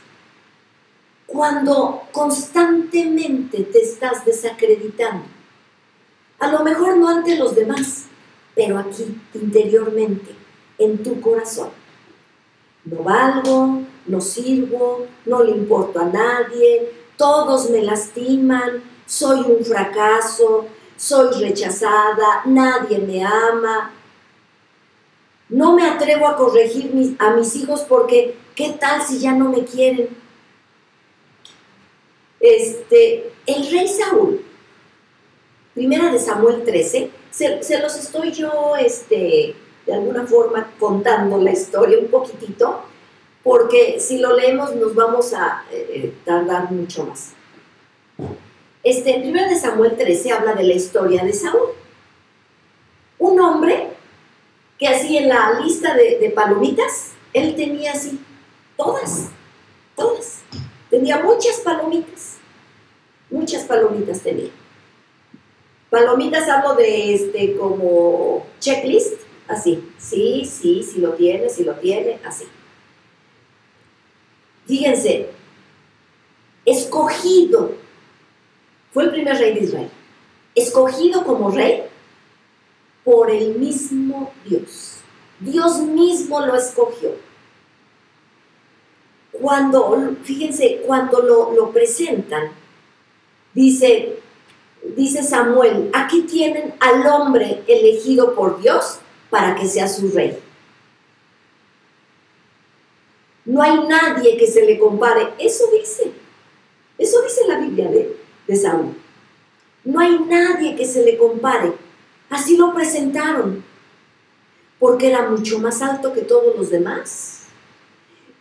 [1.32, 5.24] cuando constantemente te estás desacreditando,
[6.40, 8.06] a lo mejor no ante los demás,
[8.56, 10.34] pero aquí, interiormente,
[10.78, 11.70] en tu corazón.
[12.84, 20.66] No valgo, no sirvo, no le importo a nadie, todos me lastiman, soy un fracaso,
[20.96, 23.92] soy rechazada, nadie me ama.
[25.48, 29.64] No me atrevo a corregir a mis hijos porque, ¿qué tal si ya no me
[29.64, 30.19] quieren?
[32.40, 34.44] Este, el rey Saúl
[35.74, 39.54] Primera de Samuel 13, se, los estoy yo este,
[39.86, 42.82] de alguna forma contando la historia un poquitito,
[43.44, 47.30] porque si lo leemos nos vamos a eh, eh, tardar mucho más.
[48.82, 51.68] Este, en Primera de Samuel 13 habla de la historia de Saúl.
[53.18, 53.90] Un hombre
[54.76, 58.18] que así en la lista de, de palomitas, él tenía así,
[58.76, 59.28] todas,
[59.94, 60.40] todas.
[60.90, 62.38] Tenía muchas palomitas,
[63.30, 64.50] muchas palomitas tenía.
[65.88, 69.88] Palomitas hablo de este como checklist, así.
[69.98, 72.44] Sí, sí, si lo tiene, si lo tiene, así.
[74.66, 75.30] Fíjense,
[76.64, 77.72] escogido,
[78.92, 79.90] fue el primer rey de Israel,
[80.54, 81.84] escogido como rey
[83.04, 84.96] por el mismo Dios.
[85.40, 87.29] Dios mismo lo escogió.
[89.40, 92.50] Cuando, fíjense, cuando lo, lo presentan,
[93.54, 94.18] dice,
[94.96, 98.98] dice Samuel, aquí tienen al hombre elegido por Dios
[99.30, 100.38] para que sea su rey.
[103.46, 105.30] No hay nadie que se le compare.
[105.38, 106.12] Eso dice.
[106.98, 108.94] Eso dice la Biblia de, de Saúl.
[109.84, 111.72] No hay nadie que se le compare.
[112.28, 113.64] Así lo presentaron.
[114.78, 117.46] Porque era mucho más alto que todos los demás.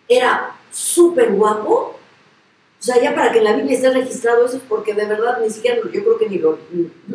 [0.07, 1.99] Era súper guapo,
[2.79, 5.39] o sea, ya para que en la Biblia esté registrado eso es porque de verdad
[5.41, 6.57] ni siquiera, yo creo que ni lo,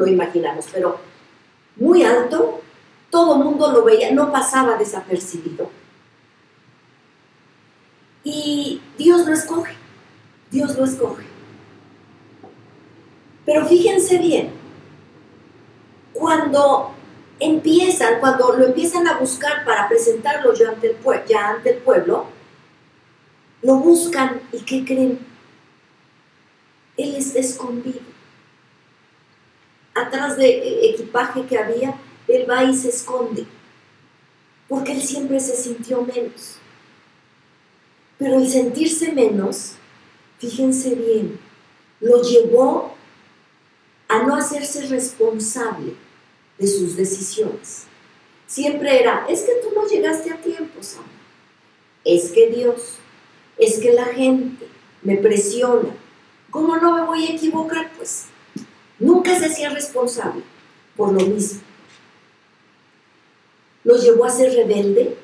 [0.06, 0.98] imaginamos, pero
[1.76, 2.60] muy alto,
[3.10, 5.70] todo el mundo lo veía, no pasaba desapercibido.
[8.24, 9.74] Y Dios lo escoge,
[10.50, 11.24] Dios lo escoge.
[13.46, 14.50] Pero fíjense bien,
[16.12, 16.92] cuando
[17.40, 22.33] empiezan, cuando lo empiezan a buscar para presentarlo ya ante el, ya ante el pueblo,
[23.64, 25.18] lo buscan y ¿qué creen?
[26.96, 28.00] Él está escondido.
[29.94, 31.98] Atrás de e, equipaje que había,
[32.28, 33.46] él va y se esconde.
[34.68, 36.56] Porque él siempre se sintió menos.
[38.18, 39.72] Pero el sentirse menos,
[40.38, 41.40] fíjense bien,
[42.00, 42.94] lo llevó
[44.08, 45.94] a no hacerse responsable
[46.58, 47.84] de sus decisiones.
[48.46, 51.04] Siempre era, es que tú no llegaste a tiempo, Sam.
[52.04, 52.98] Es que Dios,
[53.58, 54.66] es que la gente
[55.02, 55.94] me presiona,
[56.54, 57.90] ¿Cómo no me voy a equivocar?
[57.96, 58.26] Pues
[59.00, 60.44] nunca se hacía responsable
[60.96, 61.60] por lo mismo.
[63.82, 65.16] Lo llevó a ser rebelde,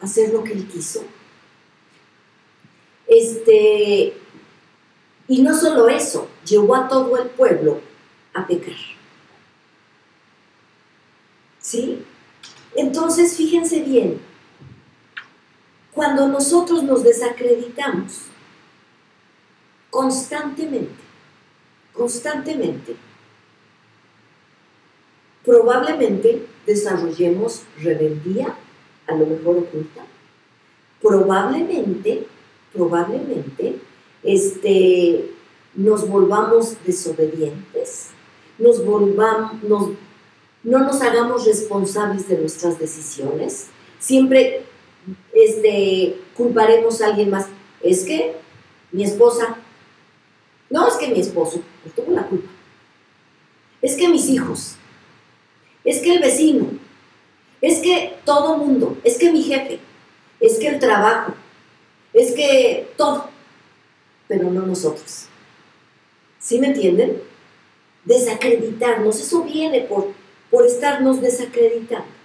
[0.00, 1.04] a hacer lo que él quiso.
[3.06, 4.14] Este,
[5.28, 7.80] y no solo eso, llevó a todo el pueblo
[8.34, 8.74] a pecar.
[11.60, 12.04] ¿Sí?
[12.74, 14.20] Entonces, fíjense bien,
[15.96, 18.26] cuando nosotros nos desacreditamos,
[19.88, 21.02] constantemente,
[21.94, 22.94] constantemente.
[25.42, 28.54] Probablemente desarrollemos rebeldía,
[29.06, 30.04] a lo mejor oculta.
[31.00, 32.26] Probablemente,
[32.74, 33.78] probablemente,
[34.22, 35.30] este,
[35.74, 38.08] nos volvamos desobedientes,
[38.58, 39.62] nos volvamos,
[40.62, 43.68] no nos hagamos responsables de nuestras decisiones.
[43.98, 44.66] Siempre
[46.36, 47.46] culparemos a alguien más.
[47.82, 48.36] Es que
[48.92, 49.58] mi esposa
[50.68, 52.50] no es que mi esposo pues, tuvo la culpa.
[53.82, 54.76] Es que mis hijos.
[55.84, 56.70] Es que el vecino.
[57.60, 58.96] Es que todo mundo.
[59.04, 59.78] Es que mi jefe.
[60.40, 61.34] Es que el trabajo.
[62.12, 63.30] Es que todo.
[64.26, 65.26] pero no nosotros.
[66.40, 67.22] ¿Sí me entienden?
[68.04, 70.12] Desacreditarnos, eso viene por,
[70.50, 72.15] por estarnos desacreditando.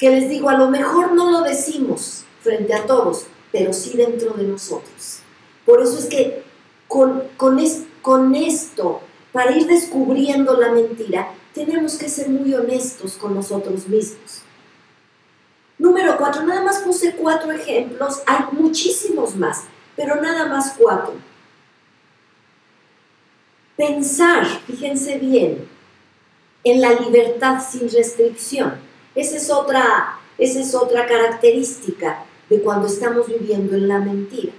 [0.00, 4.32] Que les digo, a lo mejor no lo decimos frente a todos, pero sí dentro
[4.32, 5.18] de nosotros.
[5.66, 6.42] Por eso es que
[6.88, 13.88] con, con, esto, para ir descubriendo la mentira, tenemos que ser muy honestos con nosotros
[13.88, 14.40] mismos.
[15.78, 19.64] Número cuatro, nada más puse cuatro ejemplos, hay muchísimos más,
[19.96, 21.12] pero nada más cuatro.
[23.76, 25.68] Pensar, fíjense bien,
[26.64, 28.89] en la libertad sin restricción.
[29.14, 34.52] Esa es otra, esa es otra característica de cuando estamos viviendo en la mentira.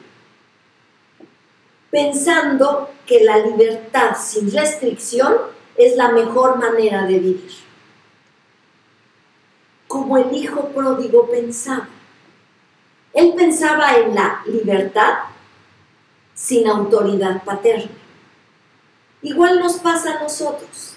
[1.89, 5.35] Pensando que la libertad sin restricción
[5.75, 7.71] es la mejor manera de vivir
[9.91, 11.89] como el hijo pródigo pensaba.
[13.13, 15.15] Él pensaba en la libertad
[16.33, 17.91] sin autoridad paterna.
[19.21, 20.93] Igual nos pasa a nosotros.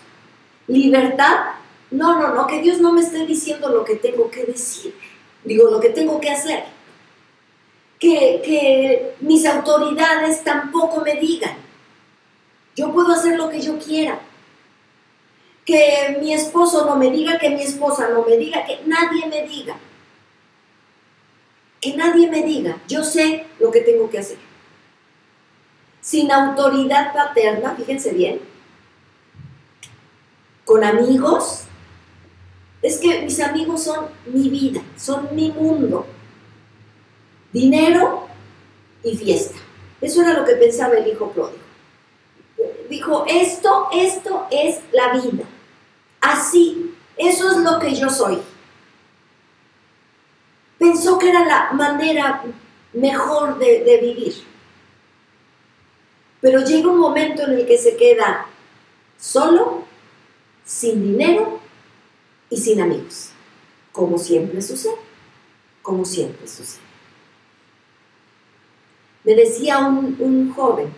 [0.69, 1.55] Libertad,
[1.95, 4.95] no, no, no, que Dios no me esté diciendo lo que tengo que decir,
[5.45, 6.65] digo lo que tengo que hacer.
[7.99, 11.57] Que, que mis autoridades tampoco me digan.
[12.77, 14.21] Yo puedo hacer lo que yo quiera
[15.65, 19.47] que mi esposo no me diga, que mi esposa no me diga, que nadie me
[19.47, 19.77] diga.
[21.81, 24.39] Que nadie me diga, yo sé lo que tengo que hacer.
[26.01, 28.41] Sin autoridad paterna, fíjense bien,
[30.67, 31.64] con amigos,
[32.85, 36.07] es que mis amigos son mi vida, son mi mundo.
[37.51, 38.27] Dinero
[39.03, 39.59] y fiesta.
[40.03, 41.65] Eso era lo que pensaba el hijo pródigo.
[42.91, 45.45] Dijo, esto, esto es la vida
[46.21, 46.95] así.
[47.17, 48.39] Eso es lo que yo soy.
[50.79, 52.43] Pensó que era la manera
[52.93, 54.35] mejor de, vivir.
[56.43, 58.47] Pero llega un momento en el que se queda
[59.19, 59.85] solo,
[60.67, 61.64] sin dinero
[62.55, 63.31] y sin amigos.
[63.91, 64.95] Como siempre sucede.
[65.83, 66.85] Como siempre sucede.
[69.25, 70.89] Me decía un, un joven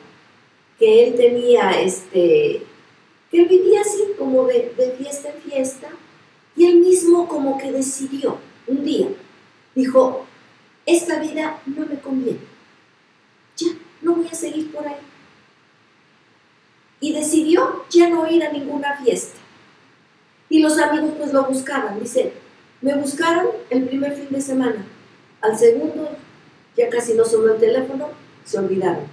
[0.79, 2.62] que él tenía este,
[3.31, 5.88] que vivía así, como de, fiesta en fiesta,
[6.55, 9.09] y él mismo como que decidió un día,
[9.75, 10.27] dijo,
[10.85, 12.40] esta vida no me conviene,
[13.57, 13.69] ya,
[14.03, 15.01] no voy a seguir por ahí.
[17.01, 19.45] Y decidió ya no ir a ninguna fiesta.
[20.48, 22.32] Y los amigos pues lo buscaban, dice,
[22.80, 24.85] me buscaron el primer fin de semana,
[25.40, 26.11] al segundo
[26.76, 28.11] ya casi no sonó el teléfono,
[28.44, 29.06] se olvidaron.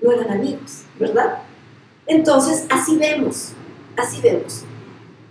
[0.00, 1.38] No eran amigos, ¿verdad?
[2.06, 3.52] Entonces, así vemos,
[3.96, 4.64] así vemos.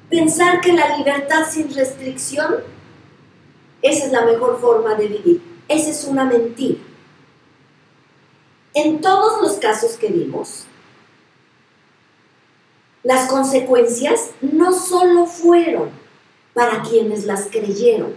[0.09, 2.55] Pensar que la libertad sin restricción,
[3.81, 5.41] esa es la mejor forma de vivir.
[5.67, 6.79] Esa es una mentira.
[8.73, 10.65] En todos los casos que vimos,
[13.05, 15.91] las consecuencias no solo fueron
[16.55, 18.15] para quienes las creyeron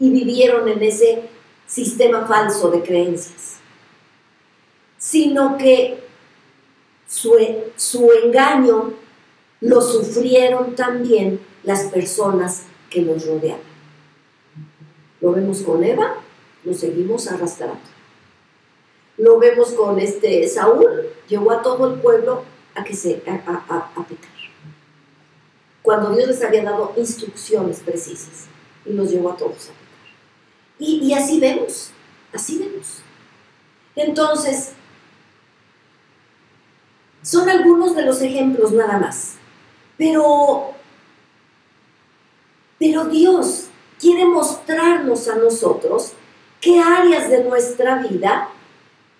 [0.00, 1.28] y vivieron en ese
[1.66, 3.56] sistema falso de creencias,
[4.96, 6.02] sino que
[7.06, 7.36] su,
[8.24, 8.94] engaño
[9.60, 13.60] lo sufrieron también las personas que los rodeaban.
[15.20, 16.16] Lo vemos con Eva,
[16.64, 17.80] lo seguimos arrastrando.
[19.18, 24.04] Lo vemos con este Saúl, llevó a todo el pueblo a que se a, a,
[24.06, 24.30] pecar.
[25.82, 28.46] Cuando Dios les había dado instrucciones precisas
[28.84, 29.84] y los llevó a todos a pecar.
[30.78, 31.90] Y, y así vemos,
[32.32, 33.02] así vemos.
[33.96, 34.72] Entonces,
[37.22, 39.34] son algunos de los ejemplos nada más.
[39.96, 40.72] Pero,
[42.78, 43.66] pero Dios
[44.00, 46.12] quiere mostrarnos a nosotros
[46.60, 48.48] qué áreas de nuestra vida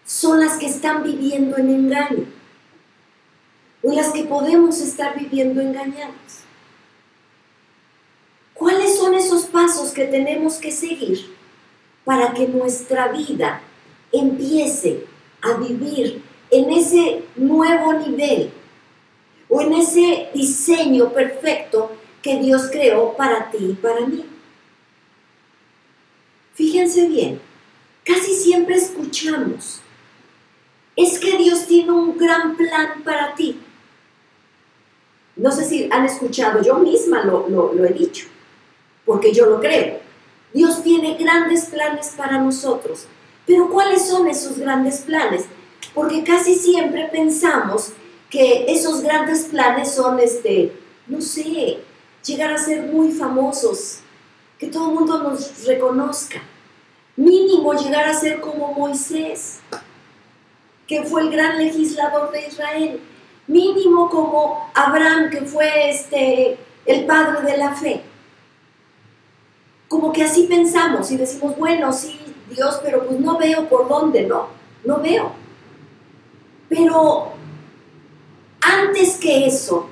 [0.05, 2.27] son las que están viviendo en engaño
[3.85, 6.15] o las que podemos estar viviendo engañados.
[8.55, 11.35] ¿Cuáles son esos pasos que tenemos que seguir
[12.05, 13.61] para que nuestra vida
[14.11, 15.05] empiece
[15.43, 18.51] a vivir en ese nuevo nivel
[19.49, 24.25] o en ese diseño perfecto que Dios creó para ti y para mí.
[26.55, 27.41] Fíjense bien,
[28.05, 29.81] casi siempre escuchamos,
[30.97, 33.61] es que Dios tiene un gran plan para ti.
[35.37, 38.27] No sé si han escuchado, yo misma lo, lo he dicho,
[39.05, 39.99] porque yo lo creo.
[40.53, 43.07] Dios tiene grandes planes para nosotros.
[43.47, 45.47] Pero ¿cuáles son esos grandes planes?
[45.95, 47.93] porque casi siempre pensamos
[48.29, 50.73] que esos grandes planes son, este,
[51.07, 51.79] no sé,
[52.25, 54.01] llegar a ser muy famosos,
[54.59, 56.43] que todo el mundo nos reconozca,
[57.17, 59.61] Mínimo llegar a ser como Moisés,
[60.89, 63.01] que fue el gran legislador de Israel.
[63.47, 68.03] Mínimo como Abraham, que fue este, el padre de la fe.
[69.89, 72.19] Como que así pensamos y decimos, bueno, sí,
[72.51, 74.49] Dios, pero pues no veo por dónde, no,
[74.85, 75.33] no veo.
[76.69, 77.33] Pero
[78.61, 79.89] antes que eso,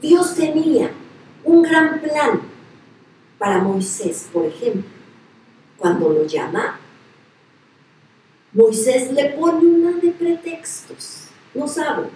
[0.00, 0.90] Dios tenía
[1.44, 2.40] un gran plan
[3.38, 4.90] para Moisés, por ejemplo.
[5.76, 6.80] Cuando lo llama,
[8.52, 12.08] Moisés le pone una de pretextos, no sabe.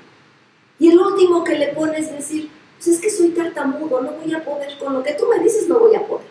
[0.81, 4.35] Y el último que le pone es decir, pues es que soy tartamudo, no voy
[4.35, 6.27] a poder, con lo que tú me dices no voy a poder.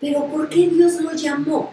[0.00, 1.72] Pero ¿por qué Dios lo llamó?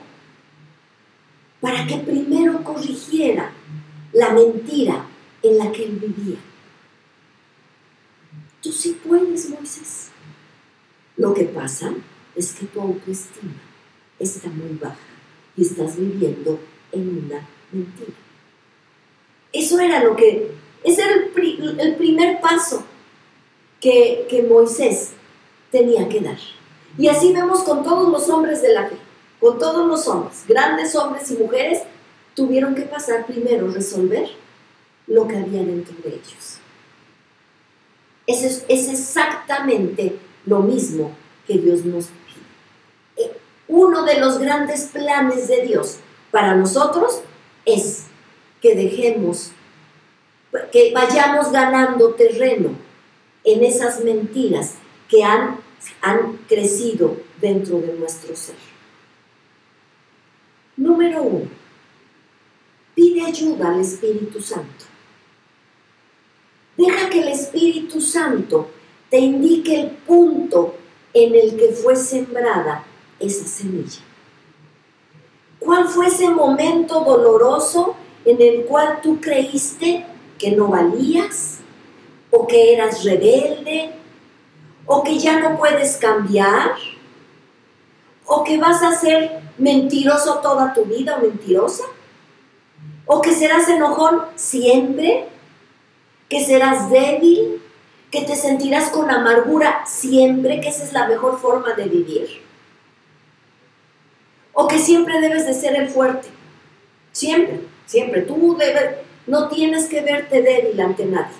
[1.59, 3.51] Para que primero corrigiera
[4.13, 5.07] la mentira
[5.41, 6.37] en la que él vivía.
[8.61, 10.11] Tú sí puedes, Moisés.
[11.17, 11.91] Lo que pasa
[12.35, 13.53] es que tu autoestima
[14.19, 14.97] está muy baja
[15.57, 16.59] y estás viviendo
[16.91, 18.13] en una mentira.
[19.51, 20.51] Eso era lo que,
[20.83, 22.83] ese era el, primer paso
[23.79, 25.11] que, que Moisés
[25.71, 26.37] tenía que dar.
[26.97, 28.95] Y así vemos con todos los hombres de la fe,
[29.39, 31.81] con todos los hombres, grandes hombres y mujeres,
[32.35, 34.29] tuvieron que pasar primero resolver
[35.07, 36.57] lo que había dentro de ellos.
[38.25, 41.11] Es, es exactamente lo mismo
[41.47, 43.25] que Dios nos pide.
[43.25, 43.31] Eh,
[43.67, 45.97] uno de los grandes planes de Dios
[46.31, 47.21] para nosotros
[47.65, 48.05] es
[48.61, 49.51] que dejemos,
[50.71, 52.71] que vayamos ganando terreno
[53.43, 54.75] en esas mentiras
[55.09, 55.59] que han,
[56.01, 58.55] han crecido dentro de nuestro ser.
[60.77, 61.49] Número uno,
[62.95, 64.85] pide ayuda al Espíritu Santo.
[66.77, 68.69] Deja que el Espíritu Santo
[69.09, 70.75] te indique el punto
[71.13, 72.83] en el que fue sembrada
[73.19, 74.01] esa semilla.
[75.59, 77.95] ¿Cuál fue ese momento doloroso
[78.25, 80.05] en el cual tú creíste
[80.37, 81.59] que no valías?
[82.31, 83.91] ¿O que eras rebelde?
[84.85, 86.71] ¿O que ya no puedes cambiar?
[88.25, 91.83] ¿O que vas a ser mentiroso toda tu vida o mentirosa?
[93.05, 95.27] ¿O que serás enojón siempre?
[96.29, 97.61] ¿Que serás débil?
[98.13, 102.43] que te sentirás con amargura siempre, que esa es la mejor forma de vivir.
[104.53, 106.27] O que siempre debes de ser el fuerte.
[107.11, 108.21] Siempre, siempre.
[108.21, 108.97] Tú debes,
[109.27, 111.35] no tienes que verte débil ante nadie.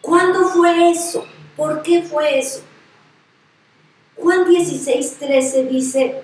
[0.00, 1.24] ¿Cuándo fue eso?
[1.56, 2.62] ¿Por qué fue eso?
[4.16, 6.22] Juan 16, 13 dice,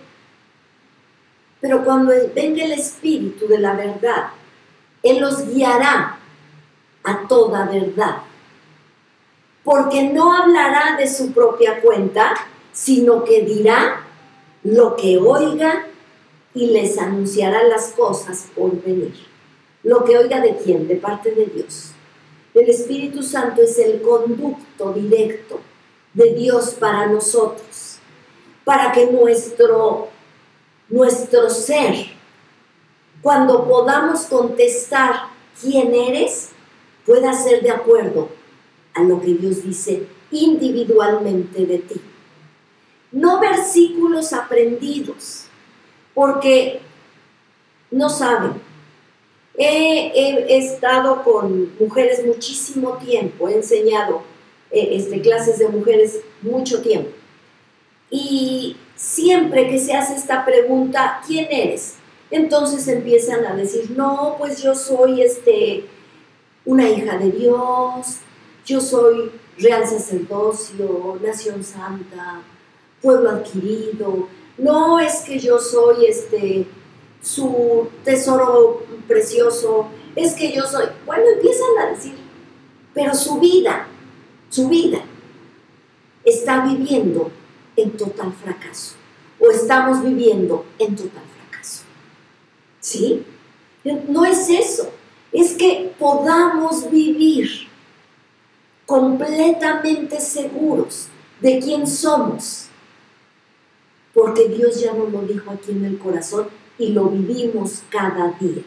[1.60, 4.30] pero cuando venga el Espíritu de la verdad,
[5.02, 6.18] Él los guiará
[7.04, 8.22] a toda verdad
[9.64, 12.34] porque no hablará de su propia cuenta,
[12.72, 14.04] sino que dirá
[14.62, 15.86] lo que oiga
[16.54, 19.14] y les anunciará las cosas por venir.
[19.84, 20.88] Lo que oiga de quién?
[20.88, 21.92] De parte de Dios.
[22.54, 25.60] El Espíritu Santo es el conducto directo
[26.14, 27.98] de Dios para nosotros,
[28.64, 30.08] para que nuestro,
[30.88, 31.94] nuestro ser,
[33.20, 35.28] cuando podamos contestar
[35.60, 36.50] quién eres,
[37.04, 38.28] pueda ser de acuerdo
[38.94, 42.00] a lo que Dios dice individualmente de ti.
[43.12, 45.44] No versículos aprendidos,
[46.14, 46.80] porque
[47.90, 48.73] no saben.
[49.56, 54.22] He, estado con mujeres muchísimo tiempo, he enseñado
[54.70, 57.10] eh, este, clases de mujeres mucho tiempo.
[58.10, 61.94] Y siempre que se hace esta pregunta, ¿quién eres?
[62.30, 65.84] Entonces empiezan a decir, no, pues yo soy este,
[66.64, 68.18] una hija de Dios,
[68.66, 72.42] yo soy real sacerdocio, nación santa,
[73.00, 74.28] pueblo adquirido,
[74.58, 76.66] no es que yo soy este
[77.24, 82.14] su tesoro precioso, es que yo soy, bueno, empiezan a decir,
[82.92, 83.88] pero su vida,
[84.50, 85.00] su vida
[86.22, 87.30] está viviendo
[87.76, 88.94] en total fracaso
[89.40, 91.82] o estamos viviendo en total fracaso.
[92.78, 93.24] ¿Sí?
[94.08, 94.90] No es eso,
[95.32, 97.48] es que podamos vivir
[98.84, 101.08] completamente seguros
[101.40, 102.66] de quién somos,
[104.12, 106.48] porque Dios ya nos lo dijo aquí en el corazón
[106.78, 108.62] y lo vivimos cada día.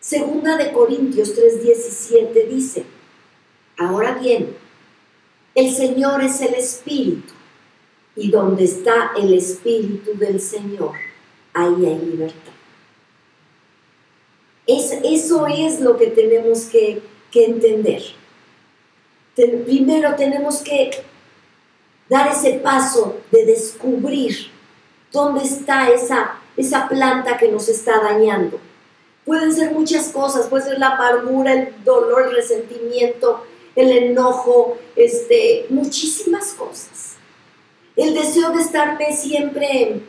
[0.00, 2.84] Segunda de Corintios 3:17 dice,
[3.76, 4.56] ahora bien,
[5.54, 7.32] el Señor es el Espíritu,
[8.16, 10.94] y donde está el Espíritu del Señor,
[11.52, 12.52] ahí hay libertad.
[14.66, 17.00] Es, eso es lo que tenemos que,
[17.30, 18.02] que entender
[19.46, 20.90] primero tenemos que
[22.08, 24.58] dar ese paso de descubrir
[25.10, 28.58] ¿Dónde está esa, esa planta que nos está dañando?
[29.24, 33.44] Pueden ser muchas cosas, puede ser la amargura, el dolor, el resentimiento,
[33.76, 37.14] el enojo, este, muchísimas cosas.
[37.94, 40.02] El deseo de estarme siempre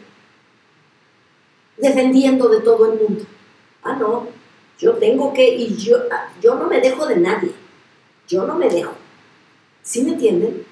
[1.78, 3.26] defendiendo de todo el mundo.
[3.84, 4.28] Ah, no,
[4.80, 5.98] yo tengo que, y yo,
[6.42, 7.52] yo no me dejo de nadie,
[8.28, 8.94] yo no me dejo.
[9.84, 10.66] ¿Sí me entienden?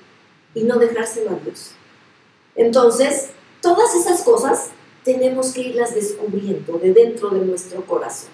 [0.53, 1.71] Y no dejárselo a Dios.
[2.55, 3.29] Entonces,
[3.61, 4.71] todas esas cosas
[5.07, 8.29] tenemos que irlas descubriendo de dentro de nuestro corazón.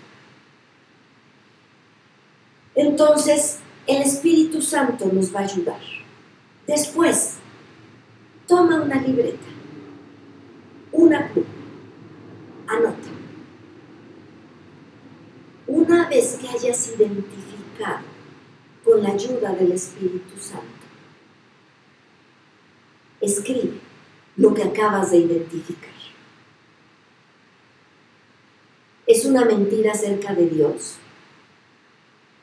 [2.73, 5.81] Entonces, el Espíritu Santo nos va a ayudar.
[6.65, 7.35] Después,
[8.47, 9.45] toma una libreta,
[10.91, 11.47] una pluma,
[12.65, 13.09] anota.
[15.67, 18.05] Una vez que hayas identificado
[18.83, 20.65] con la ayuda del Espíritu Santo,
[23.21, 23.79] escribe
[24.37, 25.92] lo que acabas de identificar.
[29.13, 30.95] ¿Es una mentira acerca de Dios?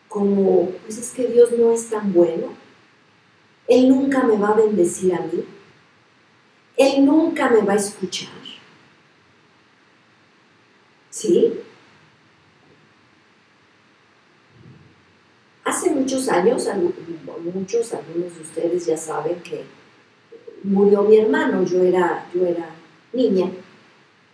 [0.08, 2.54] Como, pues es que Dios no es tan bueno.
[3.66, 5.44] Él nunca me va a bendecir a mí.
[6.76, 8.28] Él nunca me va a escuchar.
[11.10, 11.54] ¿Sí?
[15.64, 16.68] Hace muchos años,
[17.52, 19.64] muchos, algunos de ustedes ya saben que
[20.62, 22.70] murió mi hermano, yo era, yo era
[23.12, 23.50] niña,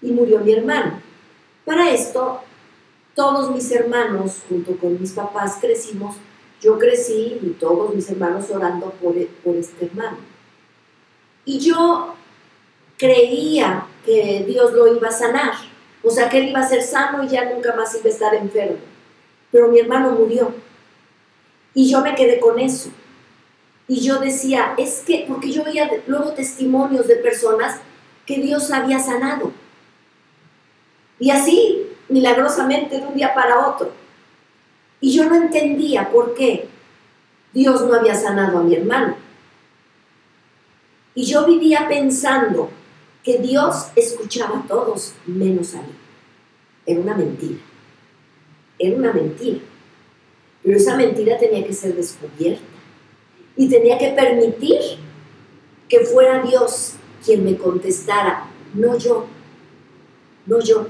[0.03, 1.06] y murió mi hermano.
[1.67, 2.43] Para esto,
[3.17, 6.14] todos mis hermanos, junto con mis papás, crecimos,
[6.62, 10.19] yo crecí y todos mis hermanos orando por, por este hermano.
[11.45, 12.14] Y yo
[12.97, 15.55] creía que Dios lo iba a sanar,
[16.05, 18.35] o sea, que él iba a ser sano y ya nunca más iba a estar
[18.37, 18.79] enfermo.
[19.51, 20.55] Pero mi hermano murió.
[21.75, 22.91] Y yo me quedé con eso.
[23.89, 27.81] Y yo decía, es que, porque yo veía luego testimonios de personas
[28.25, 29.51] que Dios había sanado.
[31.19, 33.91] Y así, milagrosamente, de un día para otro.
[35.01, 36.69] Y yo no entendía por qué
[37.53, 39.17] Dios no había sanado a mi hermano.
[41.14, 42.71] Y yo vivía pensando
[43.23, 45.93] que Dios escuchaba a todos menos a mí.
[46.85, 47.59] Era una mentira.
[48.79, 49.61] Era una mentira.
[50.62, 52.62] Pero esa mentira tenía que ser descubierta
[53.57, 54.81] y tenía que permitir
[55.89, 56.95] que fuera Dios
[57.25, 59.27] quien me contestara, no yo,
[60.47, 60.87] no yo,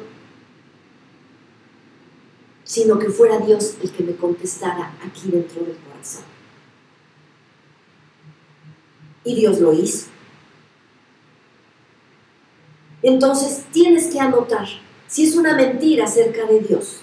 [2.66, 6.24] sino que fuera Dios el que me contestara aquí dentro del corazón.
[9.24, 10.08] Y Dios lo hizo.
[13.02, 14.66] Entonces tienes que anotar
[15.06, 16.98] si es una mentira acerca de Dios.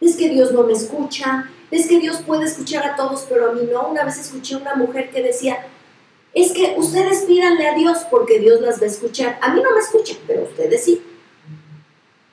[0.00, 3.52] Es que Dios no me escucha, es que Dios puede escuchar a todos, pero a
[3.52, 3.88] mí no.
[3.88, 5.66] Una vez escuché a una mujer que decía,
[6.34, 9.38] es que ustedes pídanle a Dios porque Dios las va a escuchar.
[9.40, 11.00] A mí no me escuchan, pero ustedes sí.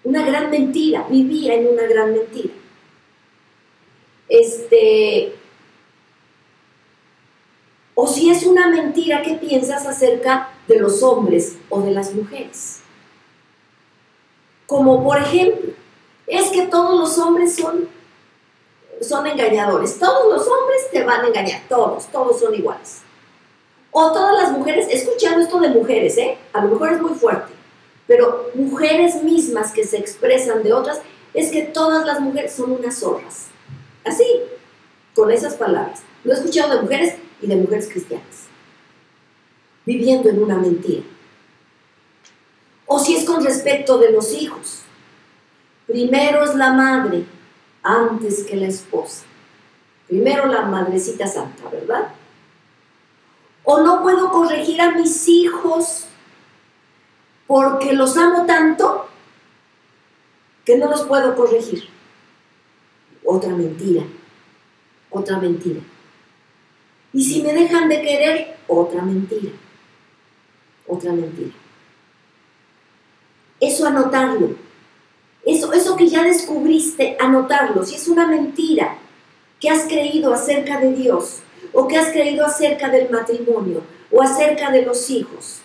[0.08, 2.54] Una gran mentira, vivía en una gran mentira.
[4.30, 5.36] Este,
[7.94, 12.80] o si es una mentira, ¿qué piensas acerca de los hombres o de las mujeres?
[14.66, 15.74] Como por ejemplo,
[16.26, 17.90] es que todos los hombres son
[19.02, 20.00] son engañadores.
[20.00, 23.02] Todos los hombres te van a engañar, todos, todos son iguales.
[23.92, 26.38] O todas las mujeres, escuchando esto de mujeres, ¿eh?
[26.54, 27.52] A lo mejor es muy fuerte,
[28.08, 31.02] pero mujeres mismas que se expresan de otras,
[31.34, 33.48] es que todas las mujeres son unas zorras.
[34.06, 34.26] Así,
[35.14, 36.02] con esas palabras.
[36.24, 38.48] Lo he escuchado de mujeres y de mujeres cristianas,
[39.86, 41.04] viviendo en una mentira.
[42.86, 44.82] O si es con respecto de los hijos.
[45.86, 47.26] Primero es la madre,
[47.84, 49.24] antes que la esposa.
[50.08, 52.10] Primero la madrecita santa, ¿verdad?
[53.64, 56.06] O no puedo corregir a mis hijos
[57.48, 59.08] porque los amo tanto
[60.66, 61.88] que no los puedo corregir.
[63.24, 64.04] Otra mentira,
[65.10, 65.82] otra mentira.
[67.14, 69.52] Y si me dejan de querer, otra mentira,
[70.88, 71.54] otra mentira.
[73.60, 74.68] Eso anotarlo
[75.48, 77.86] eso, eso que ya descubriste, anotarlo.
[77.86, 78.98] Si es una mentira
[79.62, 81.38] que has creído acerca de Dios,
[81.72, 83.82] o que has creído acerca del matrimonio,
[84.12, 85.60] o acerca de los hijos,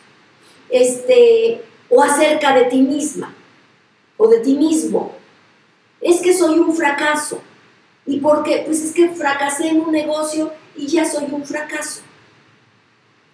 [0.71, 1.63] este,
[1.93, 3.35] o acerca de ti misma,
[4.17, 5.13] o de ti mismo.
[6.01, 7.41] Es que soy un fracaso.
[8.07, 8.63] ¿Y por qué?
[8.67, 12.01] Pues es que fracasé en un negocio y ya soy un fracaso.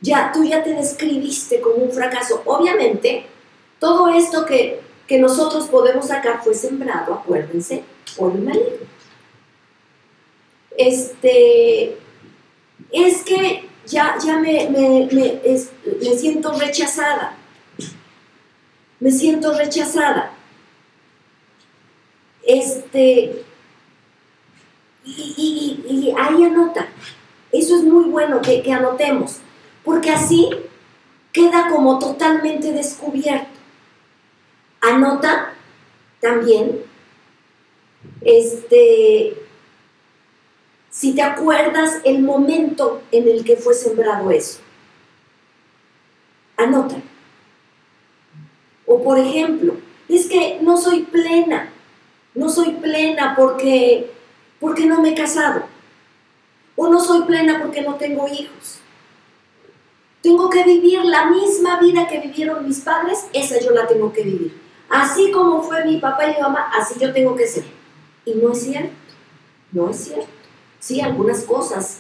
[0.01, 2.43] Ya, tú ya te describiste como un fracaso.
[2.45, 3.27] Obviamente,
[3.79, 7.83] todo esto que que nosotros podemos sacar fue sembrado, acuérdense,
[8.17, 8.87] por el maligno.
[10.77, 11.97] Este,
[12.93, 17.37] es que ya, ya me, me, siento rechazada.
[19.01, 20.33] Me siento rechazada.
[22.45, 23.45] Este,
[25.05, 26.89] y, ahí anota.
[27.53, 29.39] Eso es muy bueno que, que anotemos,
[29.85, 30.51] porque así
[31.33, 33.59] queda como totalmente descubierto.
[34.81, 35.53] Anota
[36.21, 36.83] también,
[38.21, 39.35] este,
[40.91, 44.61] si te acuerdas el momento en el que fue sembrado eso.
[46.57, 46.97] Anota.
[48.89, 49.75] O por ejemplo,
[50.09, 51.71] es que no soy plena,
[52.35, 54.11] no soy plena porque,
[54.59, 55.65] porque no me he casado.
[56.75, 58.79] O no soy plena porque no tengo hijos.
[60.23, 64.23] Tengo que vivir la misma vida que vivieron mis padres, esa yo la tengo que
[64.23, 64.59] vivir.
[64.89, 67.65] Así como fue mi papá y mi mamá, así yo tengo que ser.
[68.25, 68.95] Y no es cierto,
[69.71, 70.29] no es cierto.
[70.81, 71.99] Sí, algunas cosas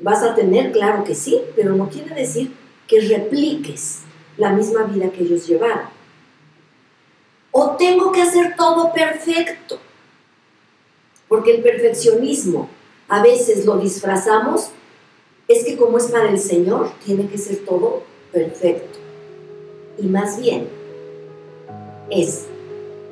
[0.00, 2.52] vas a tener, claro que sí, pero no quiere decir
[2.88, 4.05] que repliques
[4.36, 5.88] la misma vida que ellos llevaron.
[7.50, 9.78] O tengo que hacer todo perfecto,
[11.28, 12.68] porque el perfeccionismo
[13.08, 14.70] a veces lo disfrazamos,
[15.48, 18.98] es que como es para el Señor, tiene que ser todo perfecto.
[19.98, 20.68] Y más bien,
[22.10, 22.46] es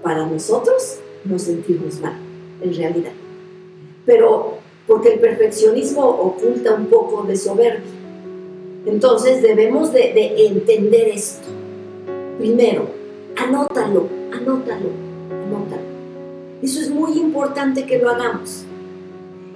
[0.02, 2.16] para nosotros no sentirnos mal,
[2.60, 3.12] en realidad.
[4.04, 7.93] Pero porque el perfeccionismo oculta un poco de soberbia.
[8.86, 11.48] Entonces debemos de, entender esto.
[12.38, 12.86] Primero,
[13.36, 14.90] anótalo, anótalo,
[15.30, 15.94] anótalo.
[16.62, 18.64] Eso es muy importante que lo hagamos.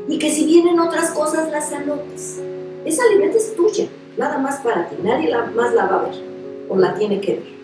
[0.09, 2.41] Y que si vienen otras cosas, las anotes.
[2.85, 6.15] Esa libreta es tuya, nada más para ti, nadie más la va a ver
[6.71, 7.59] o la tiene que ver.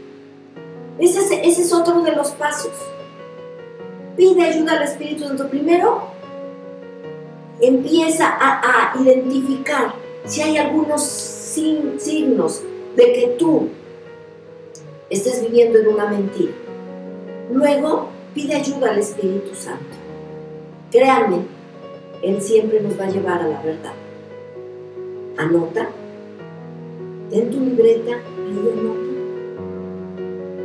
[0.99, 2.73] Ese, es otro de los pasos.
[4.17, 5.49] Pide ayuda al Espíritu Santo.
[5.49, 6.09] Primero,
[7.61, 9.95] empieza a, a identificar
[10.25, 11.01] si hay algunos
[11.55, 12.63] signos
[12.97, 13.69] de que tú
[15.11, 16.53] estés viviendo en una mentira.
[17.53, 19.97] Luego, pide ayuda al Espíritu Santo.
[20.91, 21.43] Créanme,
[22.23, 23.93] Él siempre nos va a llevar a la verdad.
[25.37, 25.89] Anota,
[27.31, 29.15] ten tu libreta, ahí anota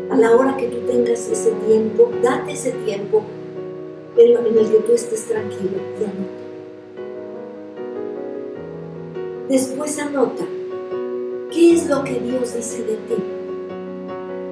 [0.10, 3.22] a la hora que tú tengas ese tiempo, date ese tiempo
[4.18, 6.40] en, el que tú estés tranquilo y anota.
[9.48, 10.46] Después anota
[11.52, 13.16] qué es lo que Dios dice de ti.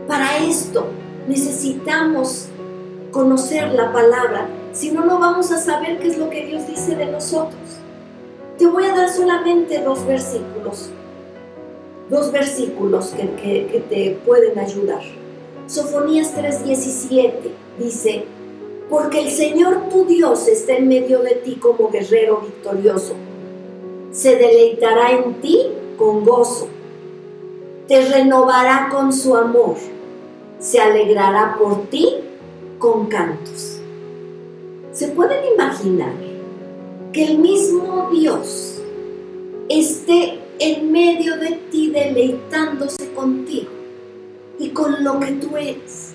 [0.08, 0.88] Para esto
[1.28, 2.48] necesitamos
[3.12, 6.96] conocer la palabra, si no, no vamos a saber qué es lo que Dios dice
[6.96, 7.60] de nosotros.
[8.58, 10.90] Te voy a dar solamente dos versículos,
[12.10, 15.02] dos versículos que, te pueden ayudar.
[15.68, 17.32] Sofonías 3:17
[17.78, 18.26] dice,
[18.90, 23.14] porque el Señor tu Dios está en medio de ti como guerrero victorioso.
[24.12, 25.68] Se deleitará en ti
[25.98, 26.70] con gozo.
[27.88, 29.76] Te renovará con su amor.
[30.60, 32.16] Se alegrará por ti
[32.80, 33.80] con cantos.
[34.92, 36.14] ¿Se pueden imaginar
[37.14, 38.82] que el mismo Dios
[39.70, 43.78] esté en medio de ti deleitándose contigo?
[44.60, 46.14] y con lo que tú eres.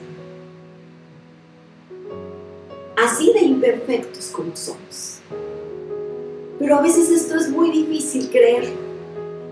[2.96, 5.20] Así de imperfectos como somos.
[6.58, 8.91] Pero a veces esto es muy difícil creer.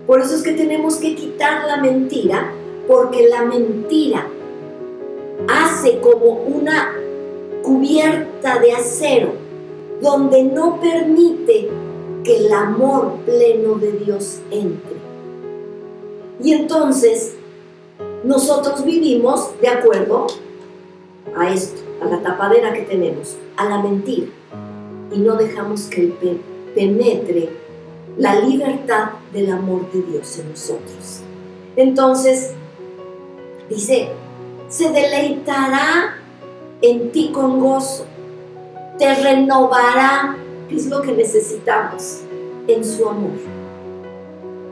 [0.07, 2.53] Por eso es que tenemos que quitar la mentira,
[2.89, 4.27] porque la mentira
[5.49, 6.93] hace como una
[7.63, 9.33] cubierta de acero
[10.01, 11.69] donde no permite
[12.25, 14.97] que el amor pleno de Dios entre.
[16.43, 17.35] Y entonces
[18.25, 20.27] nosotros vivimos de acuerdo
[21.37, 24.27] a esto, a la tapadera que tenemos, a la mentira,
[25.13, 26.13] y no dejamos que
[26.75, 27.51] penetre
[28.17, 31.21] la libertad del amor de Dios en nosotros.
[31.77, 32.53] Entonces,
[33.69, 34.11] dice,
[34.69, 36.17] se deleitará
[36.83, 38.07] en ti con gozo,
[38.99, 40.37] te renovará,
[40.69, 42.21] que es lo que necesitamos,
[42.67, 43.39] en su amor.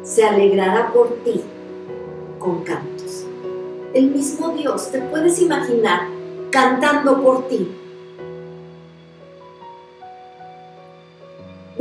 [0.03, 1.43] Se alegrará por ti
[2.39, 2.99] con cantos
[3.95, 6.09] el mismo Dios, te puedes imaginar
[6.51, 7.69] cantando por ti,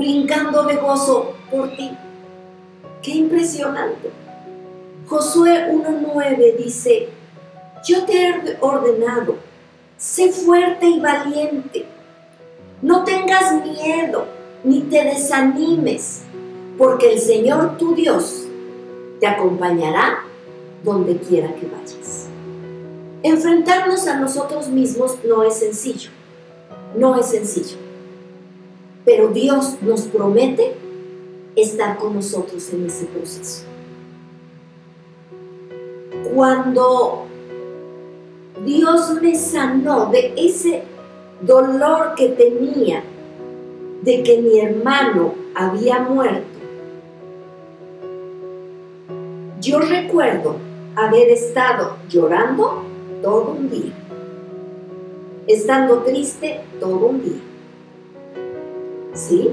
[0.08, 1.92] brincando de gozo por ti.
[3.02, 4.10] Qué impresionante.
[5.06, 7.10] Josué 1.9 dice,
[7.86, 9.36] yo te he ordenado,
[9.98, 11.86] sé fuerte y valiente,
[12.82, 14.26] no tengas miedo
[14.64, 16.24] ni te desanimes,
[16.78, 18.46] porque el Señor tu Dios
[19.20, 20.20] te acompañará
[20.84, 22.28] donde quiera que vayas.
[23.24, 26.12] Enfrentarnos a nosotros mismos no es sencillo,
[26.96, 27.87] no es sencillo,
[29.08, 30.74] pero Dios nos promete
[31.56, 33.64] estar con nosotros en ese proceso.
[36.36, 37.24] Cuando
[38.66, 40.84] Dios me sanó de ese
[41.40, 43.02] dolor que tenía
[44.02, 46.60] de que mi hermano había muerto.
[49.62, 50.58] Yo recuerdo
[50.98, 52.84] haber estado llorando
[53.24, 53.94] todo un día,
[55.48, 57.47] estando triste todo un día.
[59.18, 59.50] ¿Sí?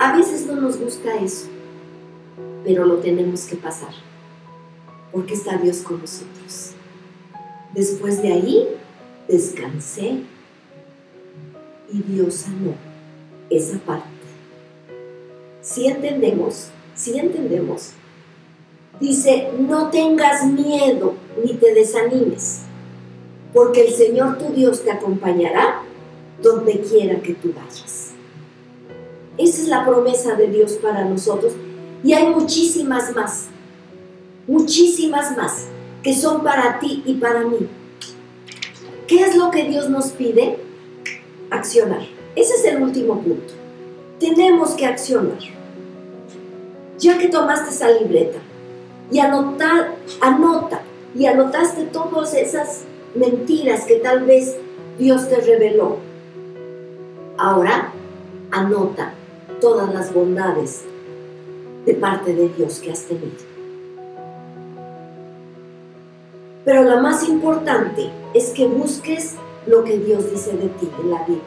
[0.00, 1.46] A veces no nos gusta eso,
[2.64, 3.94] pero lo tenemos que pasar,
[5.12, 6.72] porque está Dios con nosotros.
[7.72, 8.68] Después de ahí,
[9.28, 10.22] descansé
[11.92, 12.74] y Dios sanó
[13.50, 14.08] esa parte.
[15.62, 17.92] Si entendemos, si entendemos,
[18.98, 22.62] dice, no tengas miedo ni te desanimes,
[23.52, 25.82] porque el Señor tu Dios te acompañará
[26.42, 28.13] donde quiera que tú vayas.
[29.36, 31.54] Esa es la promesa de Dios para nosotros
[32.04, 33.46] y hay muchísimas más,
[34.46, 35.66] muchísimas más
[36.02, 37.66] que son para ti y para mí.
[39.08, 40.58] ¿Qué es lo que Dios nos pide?
[41.50, 42.02] Accionar.
[42.36, 43.54] Ese es el último punto.
[44.20, 45.38] Tenemos que accionar.
[46.98, 48.38] Ya que tomaste esa libreta
[49.10, 50.82] y anotar, anota
[51.16, 52.82] y anotaste todas esas
[53.14, 54.56] mentiras que tal vez
[54.98, 55.98] Dios te reveló.
[57.36, 57.92] Ahora
[58.52, 59.12] anota
[59.60, 60.84] todas las bondades
[61.86, 63.54] de parte de Dios que has tenido.
[66.64, 69.34] Pero la más importante es que busques
[69.66, 71.42] lo que Dios dice de ti en la Biblia.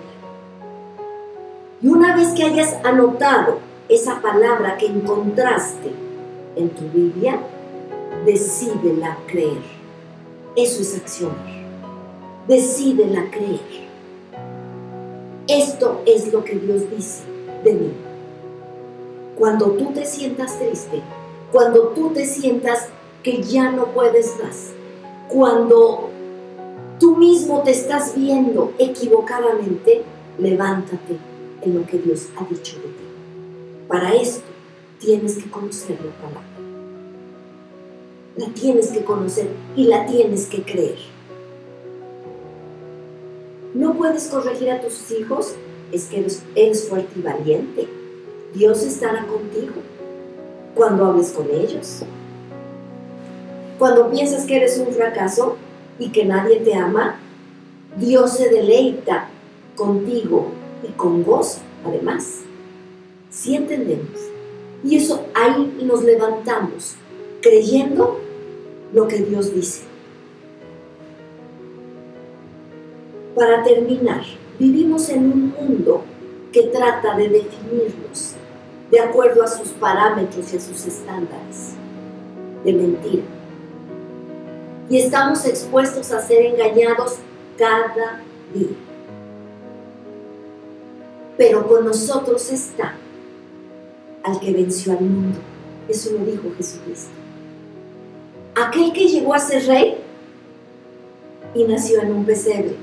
[1.81, 5.91] Y una vez que hayas anotado esa palabra que encontraste
[6.55, 7.39] en tu Biblia,
[8.25, 9.77] decídela creer.
[10.55, 11.57] Eso es accionar.
[12.47, 13.87] Decídela creer.
[15.47, 17.91] Esto es lo que Dios dice de mí.
[19.37, 21.01] Cuando tú te sientas triste,
[21.51, 22.87] cuando tú te sientas
[23.23, 24.71] que ya no puedes más,
[25.29, 26.09] cuando
[26.99, 30.03] tú mismo te estás viendo equivocadamente,
[30.39, 31.17] levántate
[31.61, 33.07] en lo que Dios ha dicho de ti.
[33.87, 34.45] Para esto
[34.99, 36.43] tienes que conocer la palabra.
[38.35, 40.97] La tienes que conocer y la tienes que creer.
[43.73, 45.55] No puedes corregir a tus hijos,
[45.91, 46.25] es que
[46.55, 47.87] eres, fuerte y valiente.
[48.53, 49.75] Dios estará contigo
[50.75, 52.03] cuando hables con ellos.
[53.79, 55.57] Cuando piensas que eres un fracaso
[55.99, 57.19] y que nadie te ama,
[57.99, 59.29] Dios se deleita
[59.75, 60.47] contigo
[60.87, 62.41] y con gozo, además.
[63.29, 64.19] Si entendemos.
[64.83, 66.95] Y eso ahí nos levantamos,
[67.41, 68.19] creyendo
[68.93, 69.81] lo que Dios dice.
[73.35, 74.23] Para terminar,
[74.59, 76.03] vivimos en un mundo
[76.51, 78.33] que trata de definirnos
[78.91, 81.73] de acuerdo a sus parámetros y a sus estándares
[82.63, 83.23] de mentira
[84.89, 87.15] y estamos expuestos a ser engañados
[87.57, 88.21] cada
[88.53, 88.69] día.
[91.37, 92.95] Pero con nosotros está
[94.23, 95.37] al que venció al mundo.
[95.87, 97.11] Eso lo dijo Jesucristo.
[98.55, 99.97] Aquel que llegó a ser rey
[101.53, 102.75] y nació en un pesebre.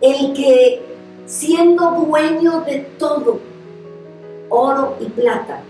[0.00, 0.80] El que
[1.26, 3.40] siendo dueño de todo,
[4.48, 5.60] oro y plata,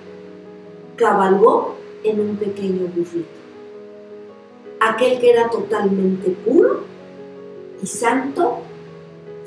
[0.97, 3.29] cabalgó en un pequeño burrito.
[4.81, 6.85] Aquel que era totalmente puro
[7.83, 8.59] y santo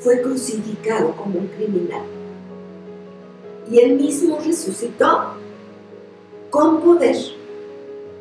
[0.00, 2.02] fue crucificado como un criminal.
[3.70, 5.34] Y él mismo resucitó
[6.50, 7.16] con poder,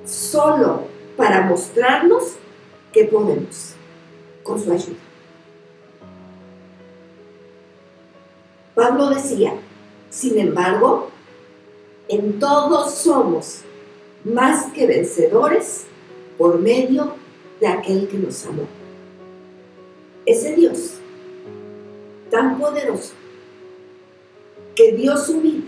[0.05, 0.83] solo
[1.17, 2.35] para mostrarnos
[2.93, 3.73] que podemos,
[4.43, 5.10] con su ayuda.
[8.81, 9.53] Pablo decía,
[10.09, 11.11] sin embargo,
[12.07, 13.59] en todos somos
[14.23, 15.83] más que vencedores
[16.35, 17.13] por medio
[17.59, 18.63] de aquel que nos amó.
[20.25, 20.93] Ese Dios
[22.31, 23.13] tan poderoso
[24.73, 25.65] que dio su vida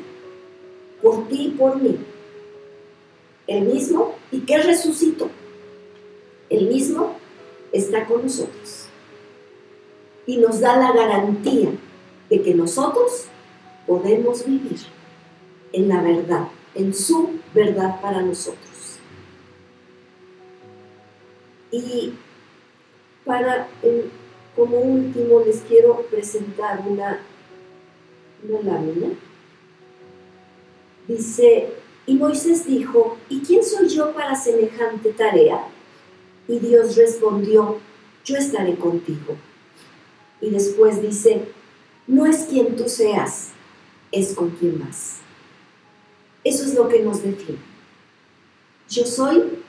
[1.04, 2.00] por ti y por mí,
[3.46, 5.30] el mismo y que resucitó,
[6.50, 7.16] el mismo
[7.74, 8.88] está con nosotros
[10.26, 11.70] y nos da la garantía
[12.34, 13.26] de que nosotros
[13.86, 14.80] podemos vivir
[15.72, 18.98] en la verdad en su verdad para nosotros.
[21.72, 22.14] Y
[23.26, 23.68] para,
[24.56, 27.20] como último, les quiero presentar una,
[28.48, 29.10] una lámina.
[31.08, 31.70] Dice,
[32.08, 35.68] y Moisés dijo, ¿y quién soy yo para semejante tarea?
[36.48, 37.80] Y Dios respondió,
[38.26, 39.36] yo estaré contigo.
[40.42, 41.46] Y después dice,
[42.08, 43.50] no es quien tú seas,
[44.12, 45.20] es con quien más.
[46.44, 47.60] Eso es lo que nos define.
[48.90, 49.60] Yo soy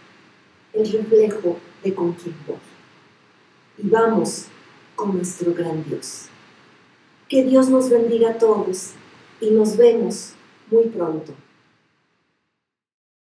[0.73, 2.57] el reflejo de con quién voy.
[3.79, 4.47] Y vamos
[4.97, 6.27] con nuestro gran Dios.
[7.29, 8.91] Que Dios nos bendiga a todos
[9.41, 10.33] y nos vemos
[10.71, 11.33] muy pronto.